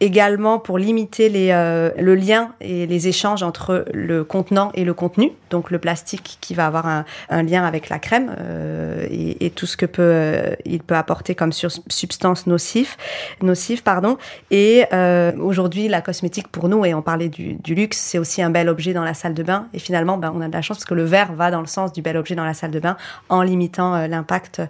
également 0.00 0.58
pour 0.58 0.78
limiter 0.78 1.28
les, 1.28 1.50
euh, 1.50 1.90
le 1.98 2.14
lien 2.14 2.52
et 2.60 2.86
les 2.86 3.08
échanges 3.08 3.42
entre 3.42 3.84
le 3.92 4.24
contenant 4.24 4.70
et 4.74 4.84
le 4.84 4.94
contenu, 4.94 5.32
donc 5.50 5.70
le 5.70 5.78
plastique 5.78 6.38
qui 6.40 6.54
va 6.54 6.66
avoir 6.66 6.86
un, 6.86 7.04
un 7.30 7.42
lien 7.42 7.64
avec 7.64 7.88
la 7.88 7.98
crème 7.98 8.34
euh, 8.38 9.06
et, 9.10 9.46
et, 9.46 9.50
tout 9.50 9.66
ce 9.66 9.76
que 9.76 9.86
peut 9.86 10.02
euh, 10.02 10.54
il 10.64 10.82
peut 10.82 10.94
apporter 10.94 11.34
comme 11.34 11.52
substance 11.52 12.46
nocive, 12.46 12.96
nocive 13.42 13.82
pardon. 13.82 14.18
Et 14.50 14.84
euh, 14.92 15.32
aujourd'hui, 15.40 15.88
la 15.88 16.00
cosmétique 16.00 16.48
pour 16.48 16.68
nous 16.68 16.84
et 16.84 16.94
on 16.94 17.02
parlait 17.02 17.28
du, 17.28 17.54
du 17.54 17.74
luxe, 17.74 17.98
c'est 17.98 18.18
aussi 18.18 18.42
un 18.42 18.50
bel 18.50 18.68
objet 18.68 18.92
dans 18.92 19.04
la 19.04 19.14
salle 19.14 19.34
de 19.34 19.42
bain. 19.42 19.68
Et 19.74 19.78
finalement, 19.78 20.16
ben, 20.16 20.32
on 20.34 20.40
a 20.40 20.48
de 20.48 20.52
la 20.52 20.62
chance 20.62 20.78
parce 20.78 20.84
que 20.84 20.94
le 20.94 21.04
verre 21.04 21.32
va 21.32 21.50
dans 21.50 21.60
le 21.60 21.66
sens 21.66 21.92
du 21.92 22.02
bel 22.02 22.16
objet 22.16 22.34
dans 22.34 22.44
la 22.44 22.54
salle 22.54 22.70
de 22.70 22.80
bain 22.80 22.96
en 23.28 23.42
limitant 23.42 24.06
l'impact 24.06 24.62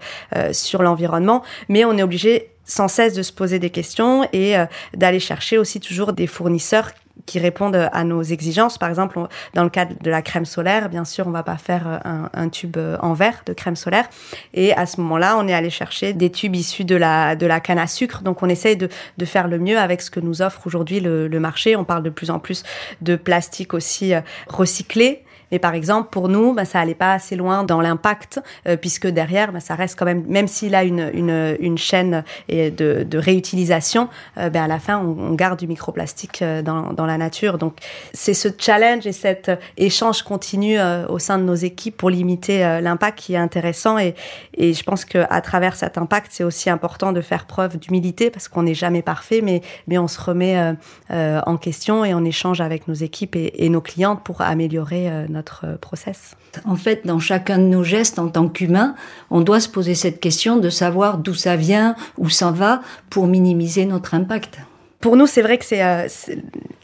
sur 0.53 0.83
l'environnement, 0.83 1.43
mais 1.69 1.85
on 1.85 1.97
est 1.97 2.03
obligé 2.03 2.51
sans 2.69 2.87
cesse 2.87 3.15
de 3.15 3.23
se 3.23 3.33
poser 3.33 3.59
des 3.59 3.71
questions 3.71 4.29
et 4.33 4.57
euh, 4.57 4.67
d'aller 4.95 5.19
chercher 5.19 5.59
aussi 5.59 5.81
toujours 5.81 6.13
des 6.13 6.29
fournisseurs 6.29 6.93
qui 7.27 7.41
répondent 7.41 7.89
à 7.93 8.05
nos 8.05 8.23
exigences. 8.23 8.79
Par 8.79 8.89
exemple, 8.89 9.19
dans 9.55 9.65
le 9.65 9.71
cadre 9.71 9.95
de 10.01 10.11
la 10.11 10.23
crème 10.23 10.45
solaire, 10.45 10.89
bien 10.89 11.05
sûr, 11.05 11.27
on 11.27 11.31
va 11.31 11.43
pas 11.43 11.57
faire 11.57 12.01
euh, 12.07 12.29
un, 12.33 12.49
tube 12.49 12.77
euh, 12.77 12.97
en 13.01 13.13
verre 13.13 13.43
de 13.45 13.53
crème 13.53 13.75
solaire. 13.75 14.09
Et 14.55 14.73
à 14.73 14.87
ce 14.87 15.01
moment-là, 15.01 15.37
on 15.39 15.49
est 15.49 15.55
allé 15.55 15.71
chercher 15.71 16.13
des 16.13 16.31
tubes 16.31 16.55
issus 16.55 16.85
de 16.85 16.95
la, 16.95 17.35
de 17.35 17.47
la 17.47 17.61
canne 17.61 17.79
à 17.79 17.87
sucre. 17.87 18.23
Donc, 18.23 18.43
on 18.43 18.49
essaye 18.49 18.77
de, 18.77 18.89
de 19.17 19.25
faire 19.25 19.49
le 19.49 19.59
mieux 19.59 19.79
avec 19.79 20.01
ce 20.01 20.11
que 20.11 20.21
nous 20.21 20.43
offre 20.43 20.67
aujourd'hui 20.67 21.01
le, 21.01 21.27
le 21.27 21.41
marché. 21.41 21.75
On 21.75 21.85
parle 21.85 22.03
de 22.03 22.11
plus 22.11 22.31
en 22.31 22.39
plus 22.39 22.63
de 23.01 23.17
plastique 23.17 23.75
aussi 23.75 24.13
recyclé 24.49 25.25
mais 25.51 25.59
par 25.59 25.75
exemple, 25.75 26.09
pour 26.11 26.29
nous, 26.29 26.53
bah, 26.53 26.65
ça 26.65 26.81
allait 26.81 26.95
pas 26.95 27.15
assez 27.15 27.37
loin 27.37 27.65
dans 27.65 27.81
l'impact, 27.81 28.41
euh, 28.67 28.77
puisque 28.77 29.07
derrière, 29.07 29.53
bah, 29.53 29.61
ça 29.61 29.75
reste 29.75 29.99
quand 29.99 30.05
même, 30.05 30.25
même 30.27 30.49
s'il 30.49 30.75
a 30.75 30.85
une, 30.85 31.79
chaîne 31.79 32.25
de, 32.49 32.71
de 33.05 33.19
réutilisation, 33.19 34.09
euh, 34.37 34.51
bah, 34.51 34.65
à 34.65 34.67
la 34.67 34.79
fin, 34.79 34.99
on, 34.99 35.35
garde 35.35 35.59
du 35.59 35.67
microplastique 35.67 36.43
euh, 36.43 36.63
dans, 36.63 37.07
la 37.07 37.19
nature. 37.19 37.59
Donc, 37.59 37.77
c'est 38.13 38.35
ce 38.35 38.49
challenge 38.59 39.07
et 39.07 39.13
cet 39.13 39.51
échange 39.77 40.23
continu 40.23 40.79
au 41.09 41.19
sein 41.19 41.39
de 41.39 41.45
nos 41.45 41.55
équipes 41.55 41.97
pour 41.97 42.11
limiter 42.11 42.81
l'impact 42.83 43.19
qui 43.19 43.35
est 43.35 43.39
intéressant. 43.39 43.99
Et, 43.99 44.15
je 44.59 44.83
pense 44.83 45.05
qu'à 45.05 45.41
travers 45.41 45.77
cet 45.77 45.97
impact, 45.97 46.29
c'est 46.31 46.45
aussi 46.45 46.69
important 46.69 47.13
de 47.13 47.21
faire 47.21 47.47
preuve 47.47 47.79
d'humilité 47.79 48.31
parce 48.31 48.49
qu'on 48.49 48.65
n'est 48.65 48.75
jamais 48.75 49.03
parfait, 49.03 49.41
mais, 49.43 49.63
mais 49.87 49.97
on 49.97 50.09
se 50.09 50.21
remet 50.21 50.75
en 51.11 51.57
question 51.57 52.05
et 52.05 52.15
on 52.15 52.25
échange 52.25 52.61
avec 52.61 52.89
nos 52.89 52.95
équipes 52.95 53.37
et, 53.37 53.65
et 53.65 53.69
nos 53.69 53.81
clientes 53.81 54.23
pour 54.23 54.43
améliorer 54.43 55.11
notre 55.29 55.38
euh, 55.65 55.77
process. 55.77 56.37
En 56.65 56.77
fait, 56.77 57.07
dans 57.07 57.19
chacun 57.19 57.59
de 57.59 57.65
nos 57.65 57.85
gestes 57.85 58.19
en 58.19 58.29
tant 58.29 58.49
qu'humain, 58.49 58.95
on 59.31 59.41
doit 59.41 59.61
se 59.61 59.69
poser 59.69 59.95
cette 59.95 60.21
question 60.21 60.57
de 60.57 60.71
savoir 60.71 61.19
d'où 61.19 61.35
ça 61.35 61.57
vient, 61.57 61.95
où 62.17 62.29
ça 62.29 62.51
va, 62.51 62.83
pour 63.11 63.27
minimiser 63.27 63.85
notre 63.87 64.15
impact. 64.15 64.59
Pour 65.01 65.17
nous, 65.17 65.27
c'est 65.27 65.43
vrai 65.43 65.59
que 65.59 65.65
c'est 65.65 65.83
euh, 65.83 66.09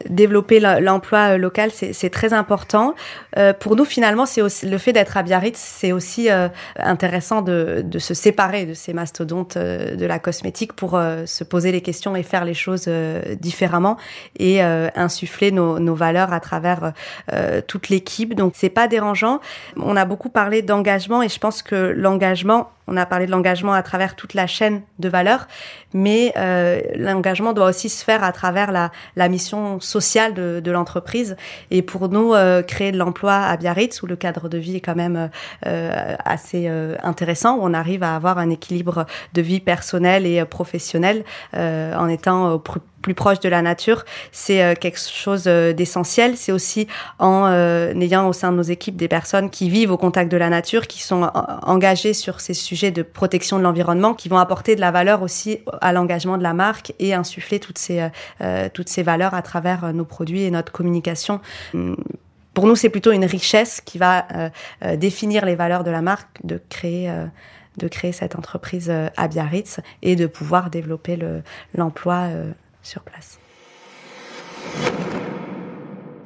développer 0.08 0.60
l'emploi 0.60 1.34
euh, 1.34 1.38
local, 1.38 1.70
c'est 1.72 2.10
très 2.10 2.32
important. 2.32 2.94
Euh, 3.36 3.52
pour 3.52 3.76
nous, 3.76 3.84
finalement, 3.84 4.26
c'est 4.26 4.42
aussi 4.42 4.66
le 4.66 4.78
fait 4.78 4.92
d'être 4.92 5.16
à 5.16 5.22
Biarritz, 5.22 5.58
c'est 5.58 5.92
aussi 5.92 6.30
euh, 6.30 6.48
intéressant 6.76 7.42
de, 7.42 7.82
de, 7.84 7.98
se 7.98 8.14
séparer 8.14 8.66
de 8.66 8.74
ces 8.74 8.92
mastodontes 8.92 9.56
euh, 9.56 9.96
de 9.96 10.06
la 10.06 10.18
cosmétique 10.18 10.72
pour 10.72 10.94
euh, 10.94 11.26
se 11.26 11.44
poser 11.44 11.72
les 11.72 11.80
questions 11.80 12.16
et 12.16 12.22
faire 12.22 12.44
les 12.44 12.54
choses 12.54 12.88
différemment 13.40 13.96
et 14.38 14.60
insuffler 14.62 15.50
nos, 15.50 15.78
nos, 15.78 15.94
valeurs 15.94 16.32
à 16.32 16.40
travers 16.40 16.92
toute 17.66 17.88
l'équipe. 17.88 18.34
Donc, 18.34 18.54
c'est 18.56 18.68
pas 18.68 18.88
dérangeant. 18.88 19.40
On 19.76 19.96
a 19.96 20.04
beaucoup 20.04 20.28
parlé 20.28 20.62
d'engagement 20.62 21.22
et 21.22 21.28
je 21.28 21.38
pense 21.38 21.62
que 21.62 21.74
l'engagement 21.96 22.70
on 22.86 22.98
a 22.98 23.06
parlé 23.06 23.24
de 23.24 23.30
l'engagement 23.30 23.72
à 23.72 23.82
travers 23.82 24.14
toute 24.14 24.34
la 24.34 24.46
chaîne 24.46 24.82
de 24.98 25.08
valeur, 25.08 25.48
mais 25.94 26.34
l'engagement 26.96 27.52
doit 27.52 27.68
aussi 27.68 27.88
se 27.88 28.03
faire 28.04 28.22
à 28.22 28.32
travers 28.32 28.70
la, 28.70 29.28
mission 29.28 29.80
sociale 29.80 30.34
de, 30.34 30.70
l'entreprise. 30.70 31.36
Et 31.70 31.82
pour 31.82 32.08
nous, 32.08 32.34
euh, 32.34 32.62
créer 32.62 32.92
de 32.92 32.98
l'emploi 32.98 33.34
à 33.34 33.56
Biarritz, 33.56 34.02
où 34.02 34.06
le 34.06 34.16
cadre 34.16 34.48
de 34.48 34.58
vie 34.58 34.76
est 34.76 34.80
quand 34.80 34.94
même 34.94 35.30
euh, 35.66 36.14
assez 36.24 36.66
euh, 36.68 36.96
intéressant, 37.02 37.56
où 37.56 37.60
on 37.62 37.74
arrive 37.74 38.02
à 38.02 38.14
avoir 38.14 38.38
un 38.38 38.50
équilibre 38.50 39.06
de 39.32 39.42
vie 39.42 39.60
personnelle 39.60 40.26
et 40.26 40.44
professionnelle 40.44 41.24
en 41.54 42.08
étant 42.08 42.58
proche 43.12 43.40
de 43.40 43.50
la 43.50 43.60
nature, 43.60 44.04
c'est 44.32 44.62
euh, 44.62 44.74
quelque 44.74 44.98
chose 44.98 45.44
euh, 45.46 45.74
d'essentiel. 45.74 46.38
C'est 46.38 46.52
aussi 46.52 46.86
en 47.18 47.46
euh, 47.46 47.92
ayant 48.00 48.26
au 48.26 48.32
sein 48.32 48.50
de 48.50 48.56
nos 48.56 48.62
équipes 48.62 48.96
des 48.96 49.08
personnes 49.08 49.50
qui 49.50 49.68
vivent 49.68 49.90
au 49.90 49.98
contact 49.98 50.32
de 50.32 50.38
la 50.38 50.48
nature, 50.48 50.86
qui 50.86 51.02
sont 51.02 51.30
engagées 51.62 52.14
sur 52.14 52.40
ces 52.40 52.54
sujets 52.54 52.90
de 52.90 53.02
protection 53.02 53.58
de 53.58 53.62
l'environnement, 53.62 54.14
qui 54.14 54.30
vont 54.30 54.38
apporter 54.38 54.76
de 54.76 54.80
la 54.80 54.90
valeur 54.90 55.20
aussi 55.20 55.58
à 55.82 55.92
l'engagement 55.92 56.38
de 56.38 56.42
la 56.42 56.54
marque 56.54 56.94
et 56.98 57.12
insuffler 57.12 57.60
toutes 57.60 57.78
ces, 57.78 58.08
toutes 58.72 58.88
ces 58.88 59.02
valeurs 59.02 59.34
à 59.34 59.42
travers 59.42 59.92
nos 59.92 60.04
produits 60.04 60.42
et 60.42 60.50
notre 60.50 60.72
communication 60.72 61.40
hum, 61.74 61.96
pour 62.54 62.68
nous, 62.68 62.76
c'est 62.76 62.88
plutôt 62.88 63.10
une 63.10 63.24
richesse 63.24 63.80
qui 63.80 63.98
va 63.98 64.26
définir 64.96 65.44
les 65.44 65.56
valeurs 65.56 65.82
de 65.82 65.90
la 65.90 66.02
marque, 66.02 66.38
de 66.44 66.62
créer, 66.68 67.12
de 67.78 67.88
créer 67.88 68.12
cette 68.12 68.36
entreprise 68.36 68.92
à 69.16 69.26
Biarritz 69.26 69.80
et 70.02 70.14
de 70.14 70.28
pouvoir 70.28 70.70
développer 70.70 71.18
l'emploi 71.74 72.28
sur 72.84 73.02
place. 73.02 73.38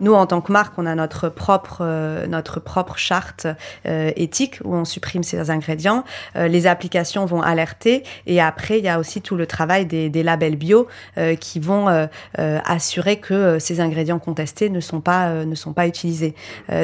Nous, 0.00 0.14
en 0.14 0.26
tant 0.26 0.40
que 0.40 0.52
marque, 0.52 0.74
on 0.78 0.86
a 0.86 0.94
notre 0.94 1.28
propre, 1.28 1.78
euh, 1.82 2.26
notre 2.26 2.60
propre 2.60 2.96
charte 2.96 3.46
euh, 3.86 4.10
éthique 4.16 4.60
où 4.64 4.74
on 4.74 4.84
supprime 4.84 5.22
ces 5.22 5.50
ingrédients. 5.50 6.04
Euh, 6.36 6.48
les 6.48 6.66
applications 6.66 7.26
vont 7.26 7.42
alerter 7.42 8.04
et 8.26 8.40
après, 8.40 8.78
il 8.78 8.84
y 8.84 8.88
a 8.88 8.98
aussi 8.98 9.20
tout 9.20 9.36
le 9.36 9.46
travail 9.46 9.86
des, 9.86 10.08
des 10.08 10.22
labels 10.22 10.56
bio 10.56 10.86
euh, 11.16 11.34
qui 11.34 11.60
vont 11.60 11.88
euh, 11.88 12.06
euh, 12.38 12.58
assurer 12.64 13.16
que 13.16 13.58
ces 13.58 13.80
ingrédients 13.80 14.18
contestés 14.18 14.70
ne 14.70 14.80
sont 14.80 15.00
pas, 15.00 15.44
ne 15.44 15.54
sont 15.54 15.72
pas 15.72 15.86
utilisés. 15.86 16.34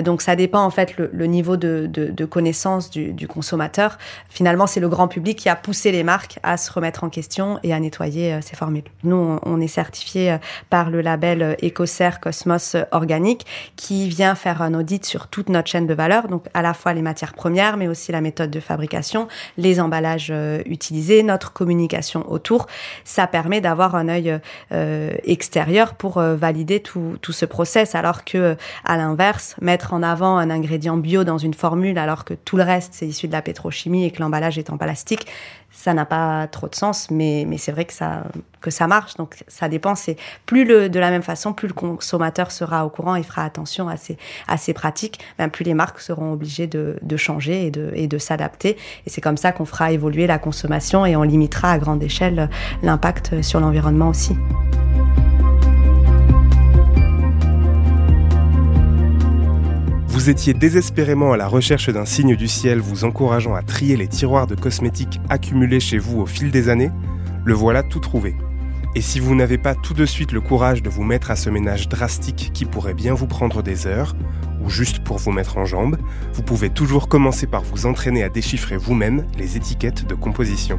donc, 0.04 0.22
ça 0.22 0.36
dépend 0.36 0.64
en 0.64 0.70
fait 0.70 0.96
le, 0.96 1.10
le 1.12 1.26
niveau 1.26 1.56
de, 1.56 1.88
de, 1.90 2.06
de 2.06 2.24
connaissance 2.24 2.90
du, 2.90 3.12
du, 3.12 3.28
consommateur. 3.28 3.98
Finalement, 4.28 4.66
c'est 4.66 4.80
le 4.80 4.88
grand 4.88 5.08
public 5.08 5.38
qui 5.38 5.48
a 5.48 5.56
poussé 5.56 5.92
les 5.92 6.02
marques 6.02 6.38
à 6.42 6.56
se 6.56 6.72
remettre 6.72 7.04
en 7.04 7.10
question 7.10 7.58
et 7.62 7.72
à 7.72 7.80
nettoyer 7.80 8.40
ces 8.42 8.56
formules. 8.56 8.84
Nous, 9.02 9.38
on, 9.42 9.60
est 9.60 9.68
certifié 9.68 10.36
par 10.70 10.90
le 10.90 11.00
label 11.00 11.56
EcoCert 11.62 12.20
Cosmos 12.20 12.76
organique 13.04 13.44
qui 13.76 14.08
vient 14.08 14.34
faire 14.34 14.62
un 14.62 14.72
audit 14.72 15.04
sur 15.04 15.28
toute 15.28 15.50
notre 15.50 15.68
chaîne 15.68 15.86
de 15.86 15.92
valeur, 15.92 16.28
donc 16.28 16.46
à 16.54 16.62
la 16.62 16.72
fois 16.72 16.94
les 16.94 17.02
matières 17.02 17.34
premières, 17.34 17.76
mais 17.76 17.86
aussi 17.86 18.12
la 18.12 18.22
méthode 18.22 18.50
de 18.50 18.60
fabrication, 18.60 19.28
les 19.58 19.78
emballages 19.78 20.28
euh, 20.30 20.62
utilisés, 20.64 21.22
notre 21.22 21.52
communication 21.52 22.24
autour. 22.32 22.66
Ça 23.04 23.26
permet 23.26 23.60
d'avoir 23.60 23.94
un 23.94 24.08
œil 24.08 24.40
euh, 24.72 25.12
extérieur 25.24 25.94
pour 25.94 26.16
euh, 26.16 26.34
valider 26.34 26.80
tout, 26.80 27.18
ce 27.30 27.44
process, 27.44 27.94
alors 27.94 28.24
que 28.24 28.56
à 28.84 28.96
l'inverse, 28.96 29.54
mettre 29.60 29.92
en 29.92 30.02
avant 30.02 30.38
un 30.38 30.48
ingrédient 30.48 30.96
bio 30.96 31.24
dans 31.24 31.38
une 31.38 31.54
formule, 31.54 31.98
alors 31.98 32.24
que 32.24 32.32
tout 32.32 32.56
le 32.56 32.62
reste 32.62 32.94
c'est 32.94 33.06
issu 33.06 33.26
de 33.26 33.32
la 33.32 33.42
pétrochimie 33.42 34.06
et 34.06 34.10
que 34.10 34.22
l'emballage 34.22 34.56
est 34.58 34.70
en 34.70 34.78
plastique, 34.78 35.26
ça 35.74 35.92
n'a 35.92 36.04
pas 36.04 36.46
trop 36.46 36.68
de 36.68 36.74
sens, 36.74 37.10
mais, 37.10 37.44
mais 37.46 37.58
c'est 37.58 37.72
vrai 37.72 37.84
que 37.84 37.92
ça, 37.92 38.24
que 38.60 38.70
ça 38.70 38.86
marche. 38.86 39.16
Donc 39.16 39.44
ça 39.48 39.68
dépend. 39.68 39.94
C'est 39.94 40.16
plus 40.46 40.64
le, 40.64 40.88
de 40.88 40.98
la 40.98 41.10
même 41.10 41.22
façon, 41.22 41.52
plus 41.52 41.68
le 41.68 41.74
consommateur 41.74 42.52
sera 42.52 42.86
au 42.86 42.90
courant 42.90 43.16
et 43.16 43.22
fera 43.22 43.44
attention 43.44 43.88
à 43.88 43.96
ces, 43.96 44.16
à 44.48 44.56
ces 44.56 44.72
pratiques, 44.72 45.18
ben 45.38 45.48
plus 45.48 45.64
les 45.64 45.74
marques 45.74 46.00
seront 46.00 46.32
obligées 46.32 46.68
de, 46.68 46.96
de 47.02 47.16
changer 47.16 47.66
et 47.66 47.70
de, 47.70 47.90
et 47.94 48.06
de 48.06 48.18
s'adapter. 48.18 48.78
Et 49.06 49.10
c'est 49.10 49.20
comme 49.20 49.36
ça 49.36 49.52
qu'on 49.52 49.66
fera 49.66 49.92
évoluer 49.92 50.26
la 50.26 50.38
consommation 50.38 51.04
et 51.04 51.16
on 51.16 51.22
limitera 51.22 51.72
à 51.72 51.78
grande 51.78 52.02
échelle 52.02 52.48
l'impact 52.82 53.42
sur 53.42 53.60
l'environnement 53.60 54.08
aussi. 54.08 54.36
Vous 60.14 60.30
étiez 60.30 60.54
désespérément 60.54 61.32
à 61.32 61.36
la 61.36 61.48
recherche 61.48 61.90
d'un 61.90 62.04
signe 62.04 62.36
du 62.36 62.46
ciel 62.46 62.78
vous 62.78 63.02
encourageant 63.02 63.56
à 63.56 63.62
trier 63.62 63.96
les 63.96 64.06
tiroirs 64.06 64.46
de 64.46 64.54
cosmétiques 64.54 65.20
accumulés 65.28 65.80
chez 65.80 65.98
vous 65.98 66.20
au 66.20 66.24
fil 66.24 66.52
des 66.52 66.68
années 66.68 66.92
Le 67.44 67.52
voilà 67.52 67.82
tout 67.82 67.98
trouvé. 67.98 68.36
Et 68.94 69.00
si 69.00 69.18
vous 69.18 69.34
n'avez 69.34 69.58
pas 69.58 69.74
tout 69.74 69.92
de 69.92 70.06
suite 70.06 70.30
le 70.30 70.40
courage 70.40 70.84
de 70.84 70.88
vous 70.88 71.02
mettre 71.02 71.32
à 71.32 71.36
ce 71.36 71.50
ménage 71.50 71.88
drastique 71.88 72.52
qui 72.54 72.64
pourrait 72.64 72.94
bien 72.94 73.12
vous 73.12 73.26
prendre 73.26 73.60
des 73.60 73.88
heures, 73.88 74.14
ou 74.62 74.70
juste 74.70 75.00
pour 75.00 75.18
vous 75.18 75.32
mettre 75.32 75.58
en 75.58 75.64
jambe, 75.64 75.98
vous 76.32 76.42
pouvez 76.42 76.70
toujours 76.70 77.08
commencer 77.08 77.48
par 77.48 77.64
vous 77.64 77.84
entraîner 77.86 78.22
à 78.22 78.28
déchiffrer 78.28 78.76
vous-même 78.76 79.26
les 79.36 79.56
étiquettes 79.56 80.06
de 80.06 80.14
composition. 80.14 80.78